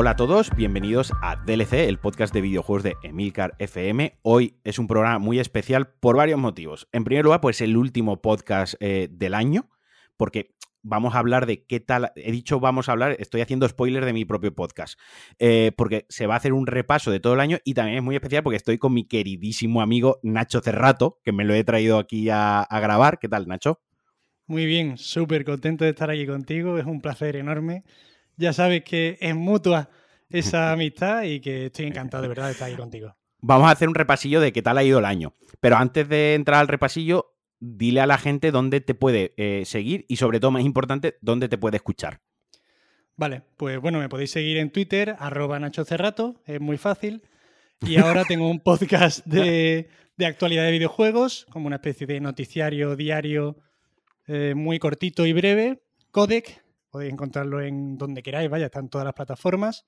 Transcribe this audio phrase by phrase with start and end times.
[0.00, 4.20] Hola a todos, bienvenidos a DLC, el podcast de videojuegos de Emilcar FM.
[4.22, 6.86] Hoy es un programa muy especial por varios motivos.
[6.92, 9.68] En primer lugar, pues el último podcast eh, del año,
[10.16, 12.12] porque vamos a hablar de qué tal.
[12.14, 15.00] He dicho vamos a hablar, estoy haciendo spoiler de mi propio podcast,
[15.40, 18.04] eh, porque se va a hacer un repaso de todo el año y también es
[18.04, 21.98] muy especial porque estoy con mi queridísimo amigo Nacho Cerrato, que me lo he traído
[21.98, 23.18] aquí a, a grabar.
[23.18, 23.80] ¿Qué tal, Nacho?
[24.46, 27.82] Muy bien, súper contento de estar aquí contigo, es un placer enorme.
[28.38, 29.90] Ya sabes que es mutua
[30.30, 33.14] esa amistad y que estoy encantado de verdad de estar aquí contigo.
[33.40, 35.34] Vamos a hacer un repasillo de qué tal ha ido el año.
[35.60, 40.06] Pero antes de entrar al repasillo, dile a la gente dónde te puede eh, seguir
[40.08, 42.20] y sobre todo, más importante, dónde te puede escuchar.
[43.16, 47.22] Vale, pues bueno, me podéis seguir en Twitter, arroba Nacho Cerrato, es muy fácil.
[47.80, 52.96] Y ahora tengo un podcast de, de actualidad de videojuegos, como una especie de noticiario
[52.96, 53.56] diario
[54.26, 56.62] eh, muy cortito y breve, Codec.
[56.90, 59.84] Podéis encontrarlo en donde queráis, vaya, está en todas las plataformas.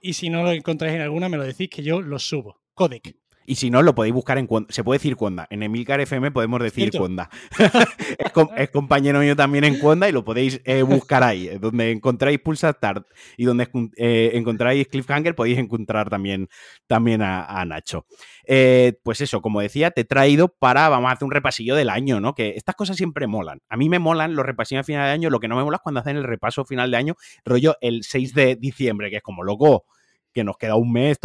[0.00, 2.60] Y si no lo encontráis en alguna, me lo decís que yo lo subo.
[2.74, 3.16] Codec.
[3.46, 5.46] Y si no, lo podéis buscar en Se puede decir Cuonda.
[5.50, 7.28] En Emilcar FM podemos decir Cuonda.
[8.56, 11.48] es, compañero mío también en Cuonda y lo podéis eh, buscar ahí.
[11.58, 13.06] Donde encontráis Pulsar Start
[13.36, 16.48] y donde eh, encontráis Cliffhanger, podéis encontrar también,
[16.86, 18.06] también a, Nacho.
[18.46, 21.90] Eh, pues eso, como decía, te he traído para, vamos a hacer un repasillo del
[21.90, 22.34] año, ¿no?
[22.34, 23.60] Que estas cosas siempre molan.
[23.68, 25.30] A mí me molan los repasillos a final de año.
[25.30, 28.04] Lo que no me mola es cuando hacen el repaso final de año, rollo el
[28.04, 29.84] 6 de diciembre, que es como loco,
[30.32, 31.18] que nos queda un mes.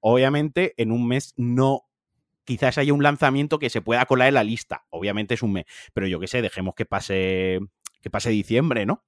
[0.00, 1.84] Obviamente, en un mes no
[2.44, 4.84] quizás haya un lanzamiento que se pueda colar en la lista.
[4.90, 7.60] Obviamente es un mes, pero yo qué sé, dejemos que pase,
[8.00, 9.04] que pase diciembre, ¿no?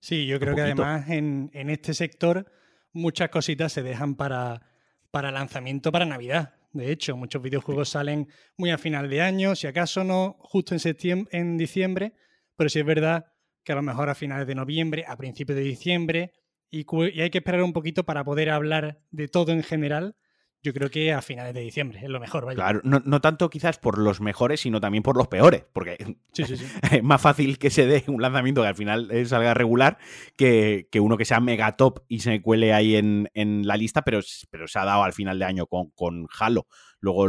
[0.00, 2.50] Sí, yo creo que además en, este sector
[2.92, 4.62] muchas cositas se dejan para,
[5.10, 6.54] para lanzamiento para Navidad.
[6.72, 10.80] De hecho, muchos videojuegos salen muy a final de año, si acaso no justo en
[10.80, 12.14] septiembre, en diciembre,
[12.56, 13.26] pero sí es verdad
[13.64, 16.32] que a lo mejor a finales de noviembre, a principios de diciembre,
[16.70, 16.86] y
[17.20, 20.16] hay que esperar un poquito para poder hablar de todo en general
[20.66, 22.44] yo creo que a finales de diciembre es lo mejor.
[22.44, 22.56] Vaya.
[22.56, 25.96] Claro, no, tanto quizás por los mejores, sino también por los peores, porque
[26.36, 29.98] es más fácil que se dé un lanzamiento que al final eh, salga regular
[30.36, 33.28] que, uno que sea mega top y se cuele ahí en,
[33.64, 36.66] la lista, pero, pero se ha dado al final de año con, con Halo
[37.00, 37.26] luego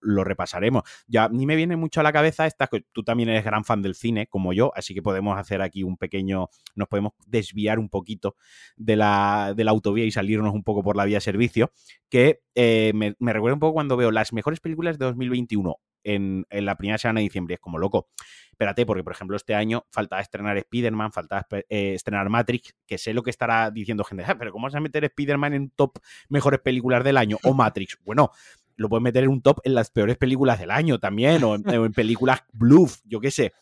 [0.00, 0.82] lo, repasaremos.
[1.06, 3.82] Ya ni me viene mucho a la cabeza esta, que tú también eres gran fan
[3.82, 7.88] del cine, como yo, así que podemos hacer aquí un pequeño, nos podemos desviar un
[7.88, 8.36] poquito
[8.76, 11.72] de la, de la autovía y salirnos un poco por la vía de servicio,
[12.08, 16.76] que eh, me, recuerda un poco cuando veo las mejores películas de 2021 en, la
[16.76, 17.54] primera semana de diciembre.
[17.54, 18.08] Es como loco.
[18.50, 23.14] Espérate, porque por ejemplo este año falta estrenar Spider-Man, falta eh, estrenar Matrix, que sé
[23.14, 26.60] lo que estará diciendo gente, ah, pero ¿cómo vas a meter Spider-Man en top mejores
[26.60, 27.38] películas del año?
[27.44, 27.98] O Matrix.
[28.04, 28.30] Bueno,
[28.80, 31.92] lo puedes meter en un top en las peores películas del año también, o en,
[31.92, 33.52] películas bluff, yo qué sé.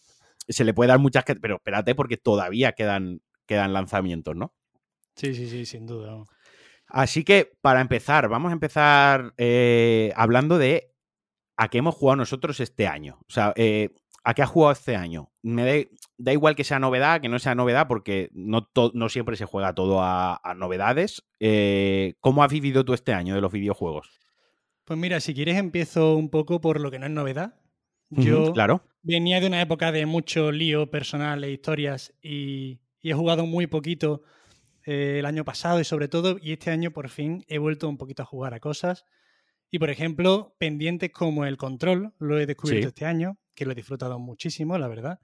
[0.48, 4.54] Se le puede dar muchas, pero espérate porque todavía quedan, quedan lanzamientos, ¿no?
[5.16, 6.24] Sí, sí, sí, sin duda.
[6.86, 10.94] Así que para empezar, vamos a empezar eh, hablando de
[11.56, 13.18] a qué hemos jugado nosotros este año.
[13.28, 13.90] O sea, eh,
[14.22, 15.32] ¿a qué ha jugado este año?
[15.42, 19.46] Me da, igual que sea novedad, que no sea novedad, porque no, no siempre se
[19.46, 21.24] juega todo a, novedades.
[21.40, 24.20] Eh, ¿Cómo has vivido tú este año de los videojuegos?
[24.88, 27.60] Pues mira, si quieres empiezo un poco por lo que no es novedad.
[28.08, 28.82] Yo claro.
[29.02, 34.22] venía de una época de mucho lío personal e historias y, he jugado muy poquito
[34.86, 37.98] eh, el año pasado y sobre todo, y este año por fin he vuelto un
[37.98, 39.04] poquito a jugar a cosas.
[39.70, 43.74] Y por ejemplo, pendientes como el control, lo he descubierto este año, que lo he
[43.74, 45.20] disfrutado muchísimo, la verdad.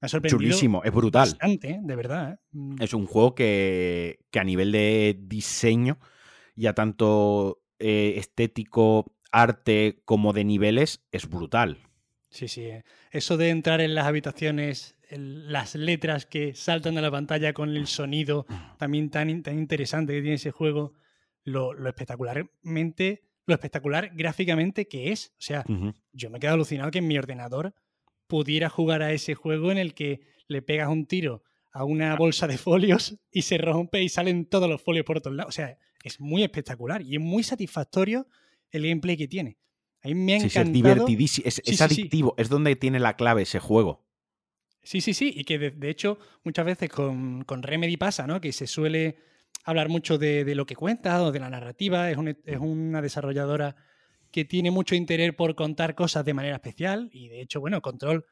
[0.00, 0.40] Me ha sorprendido.
[0.40, 1.28] Chulísimo, es brutal.
[1.28, 2.32] Bastante, de verdad.
[2.32, 2.38] ¿eh?
[2.50, 2.82] Mm.
[2.82, 6.00] Es un juego que, que a nivel de diseño,
[6.56, 11.76] ya tanto eh, estético, arte como de niveles es brutal.
[12.30, 12.62] Sí, sí.
[12.62, 12.82] Eh.
[13.10, 17.86] Eso de entrar en las habitaciones, las letras que saltan a la pantalla con el
[17.86, 18.46] sonido
[18.78, 20.94] también tan, tan interesante que tiene ese juego,
[21.44, 25.34] lo, espectacularmente, lo espectacular gráficamente que es.
[25.38, 25.62] O sea,
[26.10, 27.74] yo me quedo alucinado que en mi ordenador
[28.28, 31.42] pudiera jugar a ese juego en el que le pegas un tiro
[31.74, 35.34] a una bolsa de folios y se rompe y salen todos los folios por otros
[35.34, 35.48] lados.
[35.48, 38.28] O sea, es muy espectacular y es muy satisfactorio
[38.70, 39.58] el gameplay que tiene.
[40.02, 40.66] A mí me ha encantado.
[40.66, 44.06] es divertidísimo, es, adictivo, es donde tiene la clave ese juego.
[44.84, 48.40] Sí, sí, sí, y que de, hecho muchas veces con, con, Remedy pasa, ¿no?
[48.40, 49.16] Que se suele
[49.64, 53.74] hablar mucho de, lo que cuenta o de la narrativa, es, es una desarrolladora
[54.30, 58.26] que tiene mucho interés por contar cosas de manera especial y de hecho, bueno, Control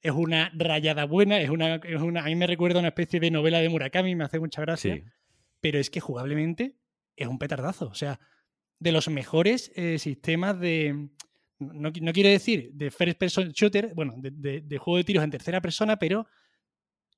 [0.00, 3.30] es una rayada buena, es una, es una, a mí me recuerda una especie de
[3.30, 5.02] novela de Murakami, me hace mucha gracia,
[5.60, 6.76] pero es que jugablemente
[7.16, 7.86] es un petardazo.
[7.88, 8.20] O sea,
[8.78, 11.08] de los mejores eh, sistemas de.
[11.58, 15.60] No, no, quiero decir de first person shooter, bueno, de, juego de tiros en tercera
[15.60, 16.28] persona, pero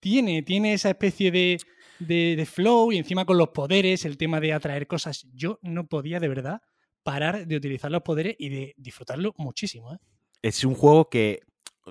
[0.00, 1.58] tiene, tiene esa especie de,
[1.98, 5.26] de, flow y encima con los poderes, el tema de atraer cosas.
[5.34, 6.62] Yo no podía de verdad
[7.02, 9.92] parar de utilizar los poderes y de disfrutarlo muchísimo.
[9.92, 9.98] ¿eh?
[10.40, 11.40] Es un juego que,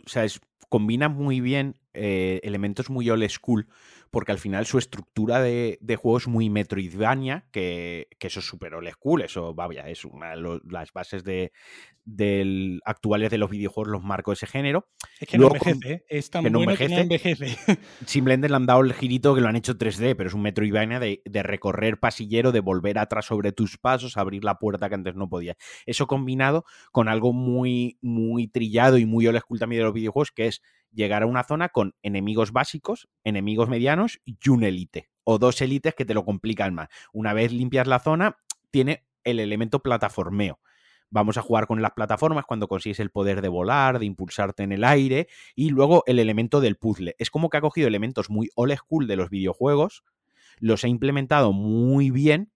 [0.06, 0.26] o sea,
[0.70, 3.68] combina muy bien eh, elementos muy old school
[4.12, 8.74] porque al final su estructura de, juego es muy Metroidvania, que, que eso es súper
[8.74, 11.52] old school, eso, vaya, es una de las bases de,
[12.06, 14.88] del, actuales de los videojuegos, los marcos de ese género.
[15.20, 16.06] Es que no envejece, ¿eh?
[16.10, 17.58] es tan bueno que no envejece.
[18.06, 21.00] Simplemente le han dado el girito que lo han hecho 3D, pero es un Metroidvania
[21.00, 25.16] de, de recorrer pasillero, de volver atrás sobre tus pasos, abrir la puerta que antes
[25.16, 25.56] no podía.
[25.86, 30.32] Eso combinado con algo muy, muy trillado y muy old school también de los videojuegos,
[30.32, 30.62] que es
[30.92, 35.10] llegar a una zona con enemigos básicos, enemigos medianos y un elite.
[35.24, 36.90] O dos élites que te lo complican más.
[37.14, 38.38] Una vez limpias la zona,
[38.72, 40.60] tiene el elemento plataformeo.
[41.12, 44.72] Vamos a jugar con las plataformas cuando consigues el poder de volar, de impulsarte en
[44.72, 47.16] el aire y luego el elemento del puzzle.
[47.18, 50.04] Es como que ha cogido elementos muy old school de los videojuegos,
[50.60, 52.52] los ha implementado muy bien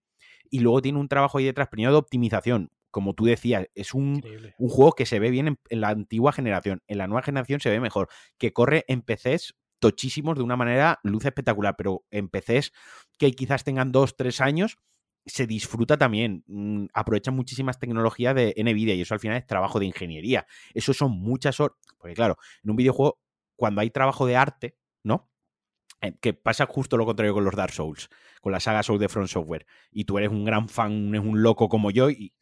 [0.50, 4.22] y luego tiene un trabajo ahí detrás, primero de optimización, como tú decías, es un,
[4.56, 6.80] juego que se ve bien en, la antigua generación.
[6.86, 8.08] En la nueva generación se ve mejor.
[8.38, 12.70] Que corre en PCs tochísimos de una manera luz espectacular, pero en PCs
[13.18, 14.78] que quizás tengan dos, tres años,
[15.26, 16.44] se disfruta también.
[16.46, 20.46] Mm, aprovecha muchísimas tecnologías de NVIDIA y eso al final es trabajo de ingeniería.
[20.72, 21.76] Eso son muchas horas.
[21.98, 23.18] Porque claro, en un videojuego,
[23.56, 25.28] cuando hay trabajo de arte, ¿no?
[26.00, 28.08] Eh, que pasa justo lo contrario con los Dark Souls
[28.44, 29.66] con la saga Soul de Front Software.
[29.90, 32.34] Y tú eres un gran fan, es un loco como yo y,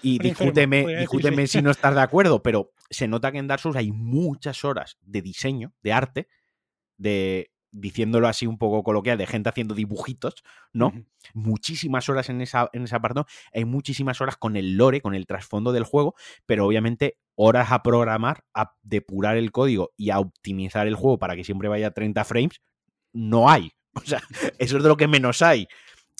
[0.00, 3.90] y discúteme, si no estás de acuerdo, pero se nota que en Dark Souls hay
[3.90, 6.28] muchas horas de diseño, de arte,
[6.96, 10.42] de diciéndolo así un poco coloquial, de gente haciendo dibujitos,
[10.72, 10.92] ¿no?
[11.34, 15.72] Muchísimas horas en esa, en parte, hay muchísimas horas con el lore, con el trasfondo
[15.72, 16.14] del juego,
[16.46, 21.36] pero obviamente horas a programar, a depurar el código y a optimizar el juego para
[21.36, 22.60] que siempre vaya a 30 frames,
[23.12, 23.72] no hay.
[23.96, 24.20] O sea,
[24.58, 25.68] eso es de lo que menos hay.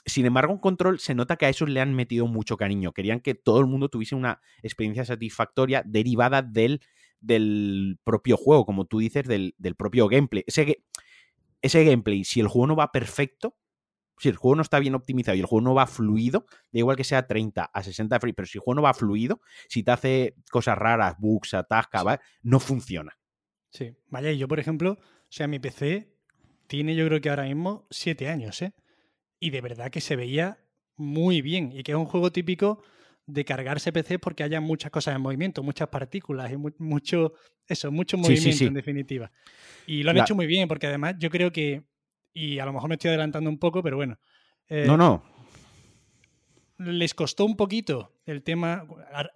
[0.06, 2.92] Sin embargo, en Control se nota que a esos le han metido mucho cariño.
[2.92, 6.80] Querían que todo el mundo tuviese una experiencia satisfactoria derivada del,
[7.20, 10.42] del propio juego, como tú dices, del, propio gameplay.
[10.46, 10.84] Ese,
[11.62, 13.56] ese gameplay, si el juego no va perfecto,
[14.18, 16.96] si el juego no está bien optimizado y el juego no va fluido, da igual
[16.96, 19.90] que sea 30 a 60 frames, pero si el juego no va fluido, si te
[19.90, 23.18] hace cosas raras, bugs, atasca, no funciona.
[23.70, 26.14] Sí, vaya, y yo, por ejemplo, o sea, mi PC
[26.66, 28.72] tiene yo creo que ahora mismo siete años, ¿eh?
[29.38, 30.58] Y de verdad que se veía
[30.96, 32.82] muy bien y que es un juego típico
[33.26, 37.34] de cargarse PC porque haya muchas cosas en movimiento, muchas partículas y mucho,
[37.66, 39.30] eso, mucho movimiento en definitiva.
[39.86, 41.82] Y lo han hecho muy bien porque además yo creo que,
[42.32, 44.18] y a lo mejor me estoy adelantando un poco, pero bueno.
[44.68, 45.22] Eh, no, no,
[46.78, 48.86] les costó un poquito el tema.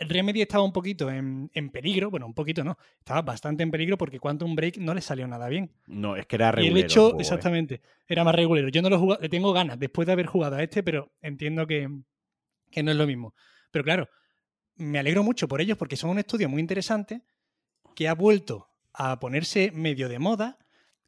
[0.00, 4.18] Remedy estaba un poquito en, peligro, bueno, un poquito no, estaba bastante en peligro porque
[4.18, 5.70] Quantum Break no le salió nada bien.
[5.86, 6.76] No, es que era regular.
[6.76, 7.16] Y el hecho, ¿eh?
[7.20, 8.70] exactamente, era más regular.
[8.70, 11.88] Yo no lo le tengo ganas después de haber jugado a este, pero entiendo que,
[12.70, 13.34] que no es lo mismo.
[13.70, 14.08] Pero claro,
[14.76, 17.22] me alegro mucho por ellos porque son un estudio muy interesante
[17.94, 20.58] que ha vuelto a ponerse medio de moda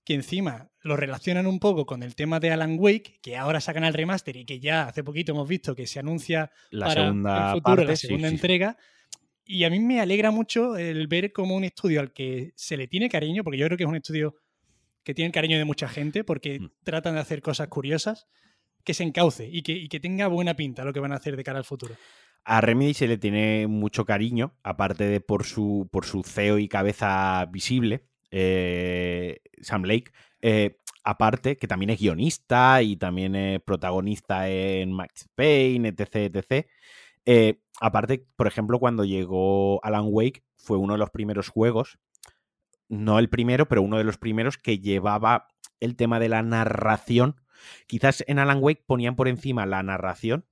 [0.05, 3.85] que encima lo relacionan un poco con el tema de Alan Wake, que ahora sacan
[3.85, 7.47] el remaster y que ya hace poquito hemos visto que se anuncia la para segunda
[7.47, 8.77] el futuro la segunda entrega.
[9.45, 12.89] Y a mí me alegra mucho el ver como un estudio al que se le
[12.89, 14.37] tiene cariño, porque yo creo que es un estudio
[15.05, 16.71] que tiene el cariño de mucha gente, porque mm.
[16.85, 18.29] tratan de hacer cosas curiosas,
[18.85, 21.37] que se encauce y que, y que tenga buena pinta lo que van a hacer
[21.37, 21.97] de cara al futuro.
[22.45, 26.69] A Remedy se le tiene mucho cariño, aparte de por su, por su CEO y
[26.69, 30.13] cabeza visible, eh, Sam Lake.
[30.41, 36.35] Eh, aparte, que también es guionista y también es protagonista en Max Payne, etc.
[36.35, 36.67] etc.
[37.25, 41.99] Eh, aparte, por ejemplo, cuando llegó Alan Wake, fue uno de los primeros juegos,
[42.89, 45.49] no el primero, pero uno de los primeros que llevaba
[45.81, 47.41] el tema de la narración.
[47.87, 50.47] Quizás en Alan Wake ponían por encima la narración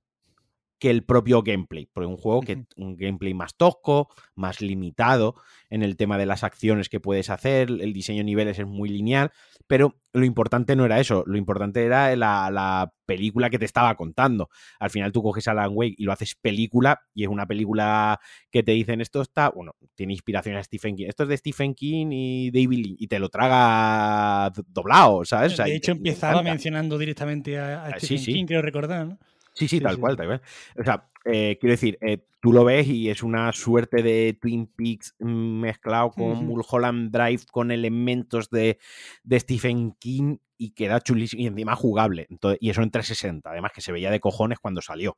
[0.81, 1.87] que el propio gameplay.
[1.93, 5.35] Porque un juego que un gameplay más tosco, más limitado
[5.69, 8.89] en el tema de las acciones que puedes hacer, el diseño de niveles es muy
[8.89, 9.31] lineal,
[9.67, 14.49] pero lo importante no era eso, lo importante era la, película que te estaba contando.
[14.79, 18.19] Al final tú coges a Alan Wake y lo haces película, y es una película
[18.49, 21.75] que te dicen esto está, bueno, tiene inspiración a Stephen King, esto es de Stephen
[21.75, 25.57] King y David y te lo traga doblado, ¿sabes?
[25.57, 29.19] de hecho, empezaba mencionando directamente a, ah, Stephen King, creo recordar, ¿no?
[29.53, 30.41] Sí, sí, tal cual, tal cual.
[30.77, 34.67] O sea, eh, quiero decir, eh, tú lo ves y es una suerte de Twin
[34.67, 38.79] Peaks mezclado con Mulholland Drive, con elementos de,
[39.31, 42.27] Stephen King y queda chulísimo y encima jugable.
[42.59, 45.17] y eso en 360, además que se veía de cojones cuando salió.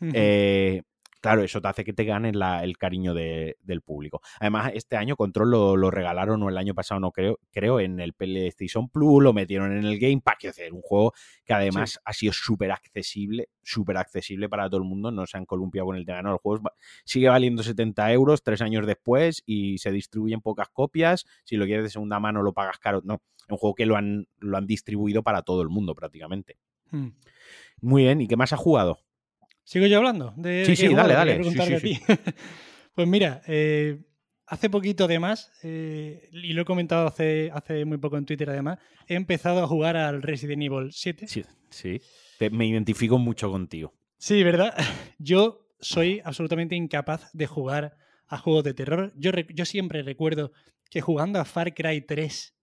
[0.00, 0.82] Eh,
[1.20, 4.20] claro, eso te hace que te ganes el cariño del público.
[4.40, 8.12] Además, este año Control lo, regalaron, o el año pasado no creo, creo, en el
[8.12, 11.12] PlayStation Plus, lo metieron en el Game Pack, quiero decir, un juego
[11.44, 15.44] que además ha sido súper accesible, súper accesible para todo el mundo, no se han
[15.44, 16.70] columpiado con el tema, no, el juego
[17.04, 21.66] sigue valiendo 70 euros tres años después y se distribuye en pocas copias, si lo
[21.66, 24.56] quieres de segunda mano lo pagas caro, no, es un juego que lo han, lo
[24.56, 26.56] han distribuido para todo el mundo prácticamente.
[26.90, 27.08] Hmm.
[27.80, 28.98] Muy bien, ¿y qué más has jugado?
[29.64, 30.32] ¿Sigo yo hablando?
[30.36, 31.40] De, sí, sí, dale, dale.
[32.94, 33.98] pues mira, eh,
[34.46, 38.78] hace poquito además, eh, y lo he comentado hace, hace muy poco en Twitter además,
[39.06, 41.28] he empezado a jugar al Resident Evil 7.
[41.28, 42.00] Sí, sí.
[42.50, 43.94] me identifico mucho contigo.
[44.18, 44.74] Sí, ¿verdad?
[45.18, 49.12] Yo soy absolutamente incapaz de jugar a juegos de terror.
[49.16, 50.52] Yo, yo siempre recuerdo
[50.90, 52.54] que jugando a Far Cry 3,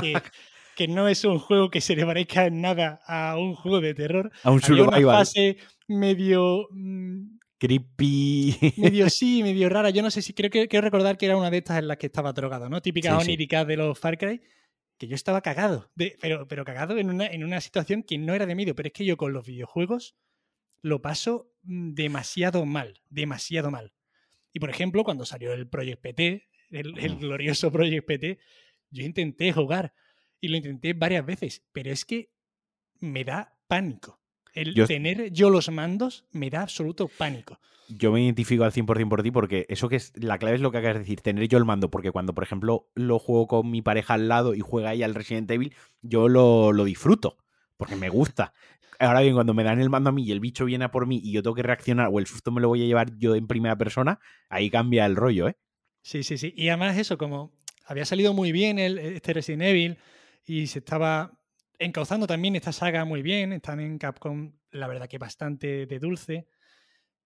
[0.00, 0.14] que,
[0.76, 3.94] que no es un juego que se le parezca en nada a un juego de
[3.94, 4.30] terror.
[4.42, 5.56] A un Había una fase
[5.88, 6.68] medio...
[6.70, 8.56] Mm, Creepy.
[8.76, 9.90] Medio sí, medio rara.
[9.90, 11.96] Yo no sé si creo que quiero recordar que era una de estas en las
[11.96, 12.82] que estaba drogado, ¿no?
[12.82, 14.40] Típica onírica de los Far Cry.
[14.98, 15.88] Que yo estaba cagado.
[16.20, 18.74] pero, pero cagado en una, en una situación que no era de miedo.
[18.74, 20.16] Pero es que yo con los videojuegos
[20.82, 23.00] lo paso mm, demasiado mal.
[23.08, 23.92] Demasiado mal.
[24.52, 28.38] Y por ejemplo, cuando salió el Project PT, el, el glorioso Project PT,
[28.90, 29.94] yo intenté jugar
[30.42, 32.30] y lo intenté varias veces, pero es que
[33.00, 34.20] me da pánico.
[34.52, 37.58] El tener yo los mandos me da absoluto pánico.
[37.88, 40.72] Yo me identifico al 100% por ti porque eso que es, la clave es lo
[40.72, 43.70] que acabas de decir, tener yo el mando, porque cuando, por ejemplo, lo juego con
[43.70, 47.38] mi pareja al lado y juega ella al Resident Evil, yo lo, lo disfruto,
[47.76, 48.52] porque me gusta.
[48.98, 51.06] Ahora bien, cuando me dan el mando a mí y el bicho viene a por
[51.06, 53.36] mí y yo tengo que reaccionar o el susto me lo voy a llevar yo
[53.36, 54.18] en primera persona,
[54.48, 55.56] ahí cambia el rollo, ¿eh?
[56.02, 56.52] Sí, sí, sí.
[56.56, 57.52] Y además eso, como
[57.86, 59.98] había salido muy bien el, este Resident Evil,
[60.44, 61.38] y se estaba
[61.78, 66.46] encauzando también esta saga muy bien, están en Capcom, la verdad que bastante de dulce,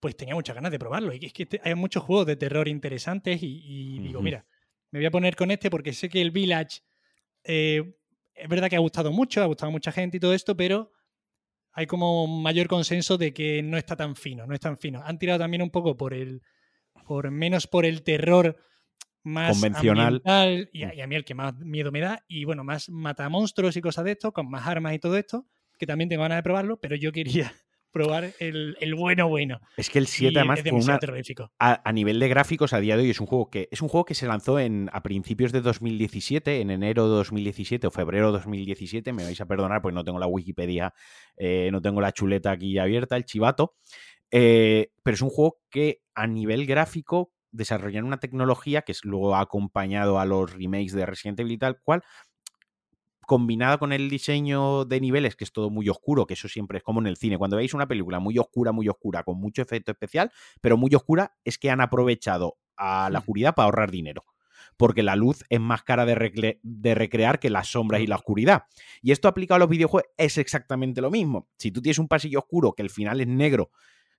[0.00, 1.12] pues tenía muchas ganas de probarlo.
[1.14, 4.46] Y es que hay muchos juegos de terror interesantes y, digo, mira,
[4.90, 6.80] me voy a poner con este porque sé que el Village
[7.44, 7.96] eh,
[8.34, 10.92] es verdad que ha gustado mucho, ha gustado a mucha gente y todo esto, pero
[11.72, 15.02] hay como mayor consenso de que no está tan fino, no es tan fino.
[15.04, 16.42] Han tirado también un poco por el,
[17.06, 18.56] por menos por el terror
[19.26, 20.22] más convencional
[20.72, 23.28] y a, y a, mí el que más miedo me da y bueno, más mata
[23.28, 25.46] monstruos y cosas de esto, con más armas y todo esto,
[25.78, 27.52] que también tengo ganas de probarlo, pero yo quería
[27.92, 29.60] probar el, el bueno bueno.
[29.76, 31.50] Es que el 7 además es una, terrorífico.
[31.58, 33.88] A, a, nivel de gráficos a día de hoy es un juego que es un
[33.88, 38.26] juego que se lanzó en a principios de 2017, en enero de 2017 o febrero
[38.26, 40.94] de 2017, me vais a perdonar porque no tengo la Wikipedia,
[41.36, 43.74] eh, no tengo la chuleta aquí abierta, el chivato.
[44.30, 49.40] Eh, pero es un juego que a nivel gráfico desarrollar una tecnología que luego ha
[49.40, 52.02] acompañado a los remakes de Resident Evil y tal cual,
[53.26, 56.84] combinada con el diseño de niveles, que es todo muy oscuro, que eso siempre es
[56.84, 57.36] como en el cine.
[57.36, 61.36] Cuando veis una película muy oscura, muy oscura, con mucho efecto especial, pero muy oscura,
[61.44, 64.24] es que han aprovechado a la oscuridad para ahorrar dinero.
[64.76, 68.64] Porque la luz es más cara de, de recrear que las sombras y la oscuridad.
[69.02, 71.48] Y esto aplicado a los videojuegos es exactamente lo mismo.
[71.58, 73.70] Si tú tienes un pasillo oscuro que el final es negro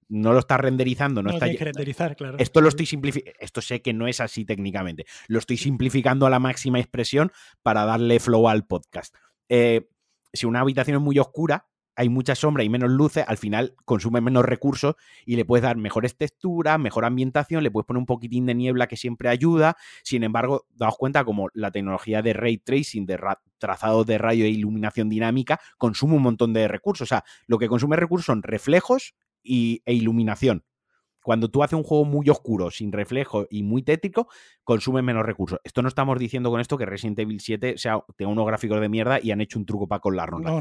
[0.10, 2.38] no lo está renderizando, no, está renderizar, claro.
[2.40, 6.30] Esto lo estoy simplificando, esto sé que no es así técnicamente, lo estoy simplificando a
[6.30, 7.32] la máxima expresión
[7.64, 9.16] para darle flow al podcast.
[9.50, 9.90] Eh,
[10.34, 14.22] si una habitación es muy oscura, hay mucha sombra y menos luces, al final consume
[14.22, 14.96] menos recursos
[15.26, 18.86] y le puedes dar mejores texturas, mejor ambientación, le puedes poner un poquitín de niebla
[18.86, 19.76] que siempre ayuda.
[20.04, 23.20] Sin embargo, daos cuenta como la tecnología de ray tracing, de
[23.58, 27.08] trazado de rayo e iluminación dinámica, consume un montón de recursos.
[27.08, 30.64] O sea, lo que consume recursos son reflejos e iluminación.
[31.28, 34.30] Cuando tú haces un juego muy oscuro, sin reflejo y muy tétrico,
[34.64, 35.60] consume menos recursos.
[35.66, 38.88] Esto no estamos diciendo con esto que Resident Evil 7 sea, tenga unos gráficos de
[38.88, 40.58] mierda y han hecho un truco para con la ronda.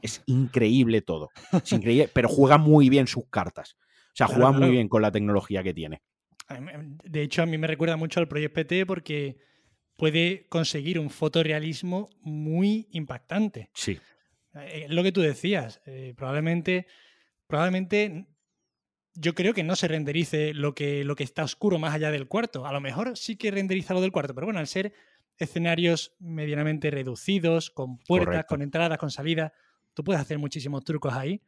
[0.00, 1.28] Es increíble todo.
[1.52, 3.76] Es increíble, pero juega muy bien sus cartas.
[3.78, 6.00] O sea, juega muy bien con la tecnología que tiene.
[7.04, 9.36] De hecho, a mí me recuerda mucho al Project PT porque
[9.96, 13.68] puede conseguir un fotorealismo muy impactante.
[13.74, 13.98] Sí.
[14.54, 16.86] Eh, lo que tú decías, eh, probablemente
[17.46, 18.26] probablemente
[19.14, 22.28] yo creo que no se renderice lo que, lo que está oscuro más allá del
[22.28, 22.66] cuarto.
[22.66, 24.92] A lo mejor sí que renderiza lo del cuarto, pero bueno, al ser
[25.38, 29.52] escenarios medianamente reducidos, con puertas, con entradas, con salidas,
[29.94, 31.42] tú puedes hacer muchísimos trucos ahí.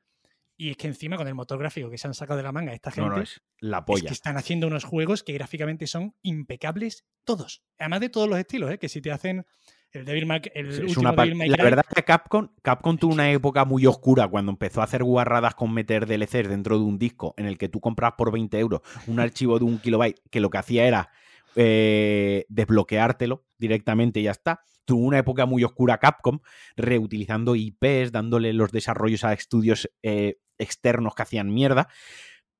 [0.60, 2.72] Y es que encima con el motor gráfico que se han sacado de la manga
[2.72, 4.08] esta gente, es la polla.
[4.08, 7.62] que están haciendo unos juegos que gráficamente son impecables todos.
[7.78, 8.78] Además de todos los estilos, ¿eh?
[8.78, 9.46] que si te hacen
[9.92, 14.28] el Devil May, el La verdad es que Capcom, Capcom tuvo una época muy oscura
[14.28, 17.68] cuando empezó a hacer guarradas con meter DLCs dentro de un disco en el que
[17.68, 21.10] tú compras por 20 euros un archivo de un kilobyte que lo que hacía era
[21.56, 24.62] eh, desbloqueártelo directamente y ya está.
[24.84, 26.40] Tuvo una época muy oscura Capcom,
[26.76, 31.88] reutilizando IPs, dándole los desarrollos a estudios eh, externos que hacían mierda.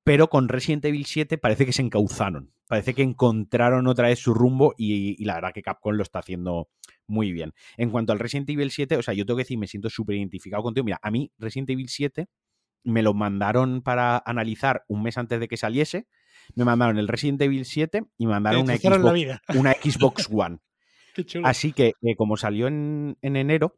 [0.05, 2.53] pero con Resident Evil 7 parece que se encauzaron.
[2.67, 6.69] Parece que encontraron otra vez su rumbo y, la verdad que Capcom lo está haciendo
[7.09, 7.55] muy bien.
[7.77, 10.17] En cuanto al Resident Evil 7, o sea, yo tengo que decir, me siento súper
[10.17, 10.85] identificado contigo.
[10.85, 12.29] Mira, a mí Resident Evil 7
[12.85, 16.07] me lo mandaron para analizar un mes antes de que saliese.
[16.55, 20.59] Me mandaron el Resident Evil 7 y me mandaron una Xbox, una Xbox, One.
[21.43, 23.77] Así que, eh, como salió en, enero,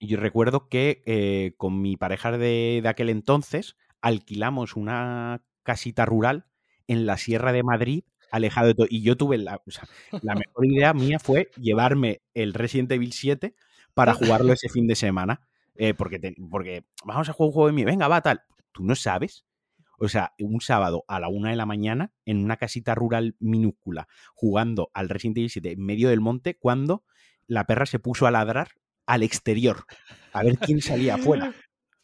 [0.00, 6.46] yo recuerdo que eh, con mi pareja de, de aquel entonces alquilamos una casita rural
[6.86, 8.86] en la Sierra de Madrid, alejado de todo.
[8.88, 9.62] Y yo tuve la,
[10.22, 13.54] la mejor idea mía fue llevarme el Resident Evil 7
[13.94, 15.40] para jugarlo ese fin de semana.
[15.76, 18.42] Eh, porque, porque vamos a jugar un juego de mí, venga, va, tal.
[18.72, 19.44] Tú no sabes.
[20.00, 24.08] O sea, un sábado a la una de la mañana en una casita rural minúscula,
[24.34, 27.04] jugando al Resident Evil 7 en medio del monte, cuando
[27.46, 28.68] la perra se puso a ladrar
[29.06, 29.84] al exterior,
[30.32, 31.52] a ver quién salía afuera.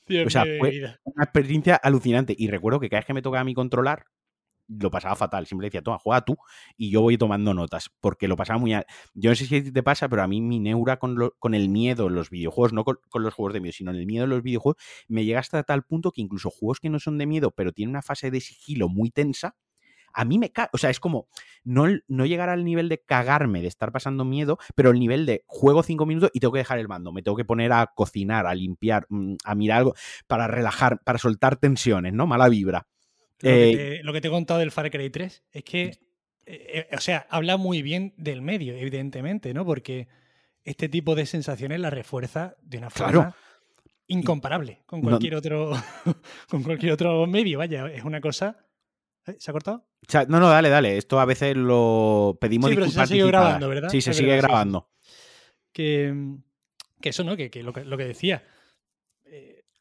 [0.26, 2.34] o sea, fue una experiencia alucinante.
[2.36, 4.06] Y recuerdo que cada vez que me tocaba a mí controlar,
[4.68, 5.46] lo pasaba fatal.
[5.46, 6.36] Siempre decía, toma, juega tú
[6.76, 8.72] y yo voy tomando notas, porque lo pasaba muy...
[9.14, 12.08] Yo no sé si te pasa, pero a mí mi neura con, con el miedo
[12.08, 14.42] en los videojuegos, no con, los juegos de miedo, sino en el miedo en los
[14.42, 17.72] videojuegos, me llega hasta tal punto que incluso juegos que no son de miedo, pero
[17.72, 19.56] tienen una fase de sigilo muy tensa,
[20.14, 21.26] a mí me caga, o sea, es como
[21.64, 25.42] no, no llegar al nivel de cagarme, de estar pasando miedo, pero el nivel de
[25.46, 28.46] juego cinco minutos y tengo que dejar el mando, me tengo que poner a cocinar,
[28.46, 29.94] a limpiar, mm, a mirar algo,
[30.26, 32.26] para relajar, para soltar tensiones, ¿no?
[32.26, 32.86] Mala vibra.
[33.42, 35.96] Eh, lo, que te, he contado del Far Cry 3 es que, eh,
[36.46, 39.64] eh, o sea, habla muy bien del medio, evidentemente, ¿no?
[39.64, 40.08] Porque
[40.64, 43.36] este tipo de sensaciones la refuerza de una forma
[44.06, 45.72] incomparable con cualquier otro
[46.48, 47.58] con cualquier otro medio.
[47.58, 48.66] Vaya, es una cosa.
[49.38, 49.86] ¿Se ha cortado?
[50.28, 50.98] no, no, dale, dale.
[50.98, 53.88] Esto a veces lo pedimos sí, pero se sigue grabando, ¿verdad?
[53.88, 54.90] Sí, se sigue grabando.
[55.72, 56.14] Que,
[57.02, 57.36] eso, ¿no?
[57.36, 58.44] Que, lo, que lo, que decía.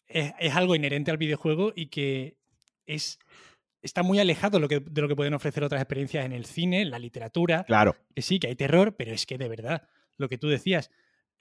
[0.07, 2.37] es, algo inherente al videojuego y que
[2.85, 3.19] es
[3.83, 6.45] está muy alejado de lo, que, de lo que pueden ofrecer otras experiencias en el
[6.45, 7.65] cine, en la literatura.
[7.65, 7.97] Claro.
[8.15, 9.87] Que sí, que hay terror, pero es que de verdad,
[10.17, 10.89] lo que tú decías,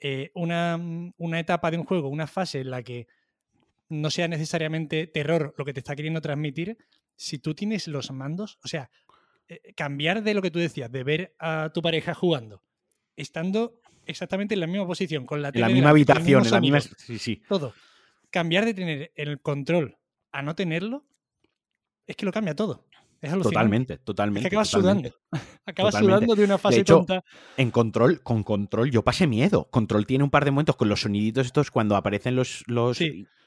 [0.00, 0.78] eh, una,
[1.16, 3.07] una, etapa de un juego, una fase en la que
[3.88, 6.76] no sea necesariamente terror lo que te está queriendo transmitir,
[7.14, 8.90] si tú tienes los mandos, o sea,
[9.48, 12.64] eh, cambiar de lo que tú decías, de ver a tu pareja jugando,
[13.14, 16.81] estando exactamente en la misma posición, con la En la misma habitación, en la misma...
[16.81, 17.42] Sí, sí.
[17.48, 17.72] Todo.
[18.31, 19.98] Cambiar de tener el control
[20.33, 21.05] a no tenerlo,
[22.06, 22.86] es que lo cambia todo.
[23.22, 24.48] Es Totalmente, totalmente.
[24.48, 25.10] Es que acabas sudando.
[25.66, 27.22] acabas sudando de una fase tonta.
[27.56, 29.68] En control, con control, yo pasé miedo.
[29.70, 32.98] Control tiene un par de momentos con los soniditos estos cuando aparecen los, los,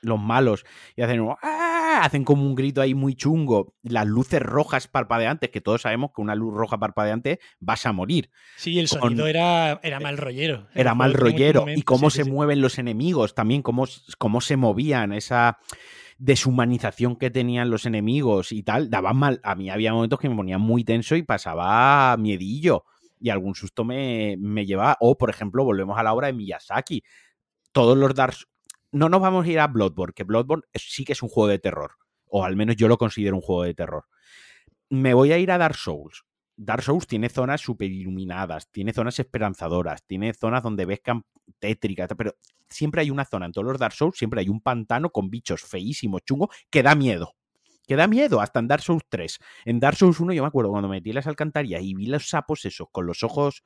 [0.01, 0.63] los malos
[0.95, 1.65] y hacen ¡Ah!
[2.03, 3.75] hacen como un grito ahí muy chungo.
[3.83, 8.29] Las luces rojas parpadeantes, que todos sabemos que una luz roja parpadeante vas a morir.
[8.55, 10.67] Sí, el sonido era, era mal rollero.
[10.73, 11.65] Era mal rollero.
[11.67, 13.85] Y cómo se mueven los enemigos también, cómo,
[14.17, 15.59] cómo se movían, esa
[16.17, 19.39] deshumanización que tenían los enemigos y tal, daban mal.
[19.43, 22.85] A mí había momentos que me ponía muy tenso y pasaba miedillo.
[23.19, 24.97] Y algún susto me, me llevaba.
[24.99, 27.03] O, por ejemplo, volvemos a la obra de Miyazaki.
[27.71, 28.35] Todos los Dark.
[28.91, 31.59] No nos vamos a ir a Bloodborne, que Bloodborne sí que es un juego de
[31.59, 31.91] terror.
[32.27, 34.05] O al menos yo lo considero un juego de terror.
[34.89, 36.24] Me voy a ir a Dark Souls.
[36.57, 41.01] Dark Souls tiene zonas super iluminadas, tiene zonas esperanzadoras, tiene zonas donde ves
[41.59, 42.35] tétricas, pero
[42.69, 45.61] siempre hay una zona en todos los Dark Souls, siempre hay un pantano con bichos
[45.61, 47.33] feísimos, chungos, que da miedo.
[47.87, 49.37] Que da miedo, hasta en Dark Souls 3.
[49.65, 52.65] En Dark Souls 1 yo me acuerdo cuando metí las alcantarillas y vi los sapos
[52.65, 53.63] esos con los ojos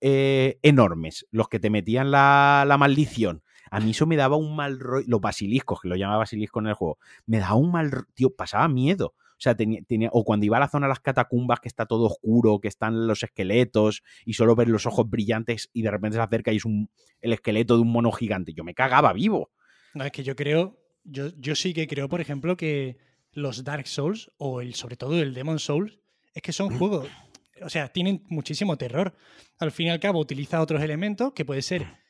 [0.00, 3.42] eh, enormes, los que te metían la, la maldición.
[3.70, 5.06] A mí eso me daba un mal rollo.
[5.08, 8.68] Los basiliscos, que lo llamaba basilisco en el juego, me daba un mal Tío, pasaba
[8.68, 9.14] miedo.
[9.42, 9.56] O sea,
[10.12, 13.08] o cuando iba a la zona de las catacumbas, que está todo oscuro, que están
[13.08, 16.64] los esqueletos y solo ver los ojos brillantes y de repente se acerca y es
[16.64, 16.88] un,
[17.20, 18.52] el esqueleto de un mono gigante.
[18.52, 19.50] Yo me cagaba vivo.
[19.94, 22.98] No, es que yo creo, yo, yo sí que creo, por ejemplo, que
[23.32, 25.98] los Dark Souls o el, sobre todo el Demon Souls,
[26.34, 27.08] es que son juegos,
[27.60, 29.16] o sea, tienen muchísimo terror.
[29.58, 32.01] Al fin y al cabo, utiliza otros elementos que puede ser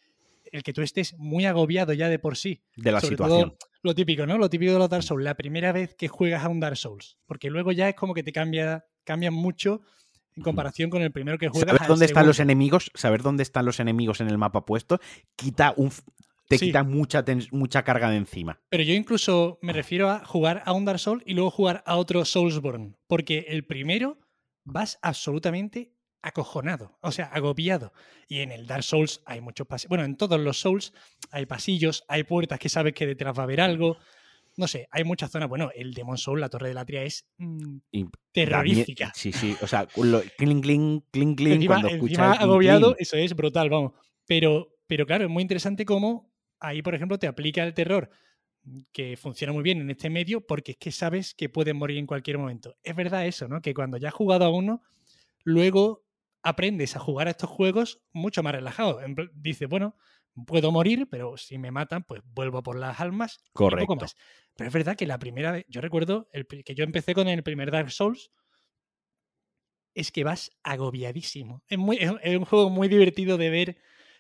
[0.52, 2.62] el que tú estés muy agobiado ya de por sí.
[2.76, 3.56] De la situación.
[3.82, 4.38] lo típico, ¿no?
[4.38, 7.18] Lo típico de los Dark Souls, la primera vez que juegas a un Dark Souls.
[7.26, 9.80] Porque luego ya es como que te cambia, cambian mucho
[10.36, 11.76] en comparación con el primero que juegas.
[11.76, 15.00] Saber dónde están los enemigos, saber dónde están los enemigos en el mapa puesto,
[15.36, 15.90] quita un,
[16.48, 18.60] te quita mucha, mucha carga de encima.
[18.68, 21.96] Pero yo incluso me refiero a jugar a un Dark Souls y luego jugar a
[21.96, 22.94] otro Soulsborne.
[23.06, 24.18] Porque el primero
[24.64, 27.92] vas absolutamente acojonado, o sea, agobiado.
[28.28, 29.88] Y en el Dark Souls hay muchos pasillos.
[29.88, 30.92] Bueno, en todos los Souls
[31.30, 33.98] hay pasillos, hay puertas que sabes que detrás va a haber algo.
[34.56, 35.48] No sé, hay muchas zonas.
[35.48, 37.78] Bueno, el Demon Soul, la Torre de la Tria, es mm,
[38.32, 39.12] terrorífica.
[39.14, 41.66] Sí, sí, o sea, cling, cling, cling, cling.
[41.66, 43.92] cuando encima agobiado, eso es brutal, vamos.
[44.26, 46.30] Pero, pero claro, es muy interesante cómo
[46.61, 48.11] ahí, por ejemplo, te aplica el terror
[48.92, 52.06] que funciona muy bien en este medio porque es que sabes que puedes morir en
[52.06, 52.76] cualquier momento.
[52.82, 53.61] Es verdad eso, ¿no?
[53.61, 54.82] Que cuando ya has jugado a uno,
[55.44, 56.04] luego
[56.42, 59.00] aprendes a jugar a estos juegos mucho más relajado.
[59.35, 59.96] Dices, bueno,
[60.46, 63.42] puedo morir, pero si me matan, pues vuelvo por las almas.
[63.52, 64.07] Correcto.
[64.57, 67.42] Pero es verdad que la primera vez, yo recuerdo el, que yo empecé con el
[67.42, 68.31] primer Dark Souls,
[69.94, 71.62] es que vas agobiadísimo.
[71.68, 73.76] Es, muy, es un juego muy divertido de ver,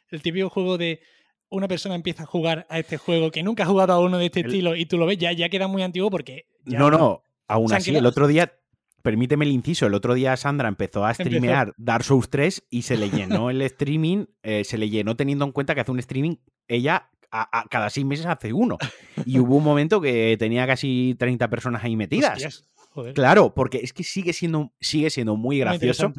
[0.08, 1.00] el típico juego de
[1.48, 4.26] una persona empieza a jugar a este juego que nunca ha jugado a uno de
[4.26, 6.46] este estilo y tú lo ves, ya, ya queda muy antiguo porque...
[6.64, 8.58] no, no, aún así, el otro día,
[9.02, 12.96] permíteme el inciso, el otro día Sandra empezó a streamear Dark Souls 3 y se
[12.96, 16.36] le llenó el streaming, eh, se le llenó teniendo en cuenta que hace un streaming
[16.68, 18.76] ella a, cada seis meses hace uno.
[19.24, 22.66] Y hubo un momento que tenía casi 30 personas ahí metidas.
[23.14, 26.12] Claro, porque es que sigue siendo, sigue siendo muy gracioso,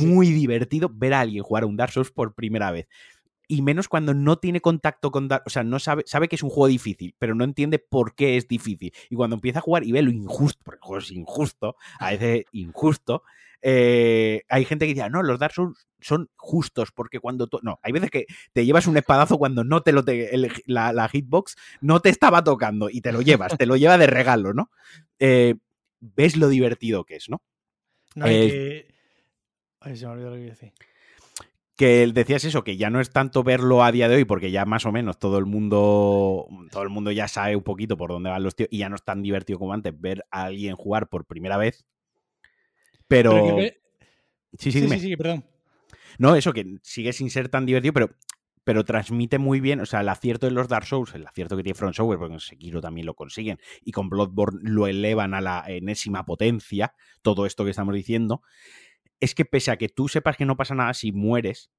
[0.00, 2.88] muy divertido ver a alguien jugar a un Dark Souls por primera vez
[3.50, 6.42] y menos cuando no tiene contacto con Dark, o sea, no sabe, sabe que es
[6.44, 8.92] un juego difícil, pero no entiende por qué es difícil.
[9.08, 12.12] Y cuando empieza a jugar y ve lo injusto, porque el juego es injusto, a
[12.12, 13.24] veces injusto,
[13.60, 17.58] eh, hay gente que dice, ah, no, los Dark Souls son justos, porque cuando tú...
[17.62, 20.30] No, hay veces que te llevas un espadazo cuando no te lo te,
[20.66, 24.54] la, hitbox no te estaba tocando y te lo llevas, te lo lleva de regalo,
[24.54, 24.70] ¿no?
[25.18, 25.56] Eh,
[25.98, 27.42] ves lo divertido que es, ¿no?
[28.14, 28.94] No, hay que...
[29.80, 30.72] Ay, se me olvidó lo que iba a decir
[31.80, 34.66] que decías eso, que ya no es tanto verlo a día de hoy, porque ya
[34.66, 38.28] más o menos todo el mundo, todo el mundo ya sabe un poquito por dónde
[38.28, 41.08] van los tíos, y ya no es tan divertido como antes ver a alguien jugar
[41.08, 41.86] por primera vez.
[43.08, 43.56] Pero.
[44.58, 45.46] Sí, sí, sí, sí, perdón.
[46.18, 48.10] No, eso que sigue sin ser tan divertido, pero,
[48.62, 49.80] pero transmite muy bien.
[49.80, 52.34] O sea, el acierto de los Dark Souls, el acierto que tiene Front Software, porque
[52.34, 57.46] en Sekiro también lo consiguen, y con Bloodborne lo elevan a la enésima potencia, todo
[57.46, 58.42] esto que estamos diciendo
[59.20, 61.70] es que pese a que tú sepas que no pasa nada si mueres,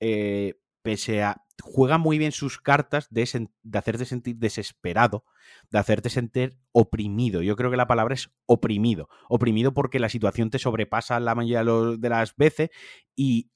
[0.00, 1.42] eh, pese a.
[1.62, 5.24] juega muy bien sus cartas de, de, hacerte sentir desesperado,
[5.70, 7.42] de hacerte sentir oprimido.
[7.42, 9.08] Yo creo que la palabra es oprimido.
[9.28, 12.70] Oprimido porque la situación te sobrepasa la mayoría de las veces
[13.16, 13.50] y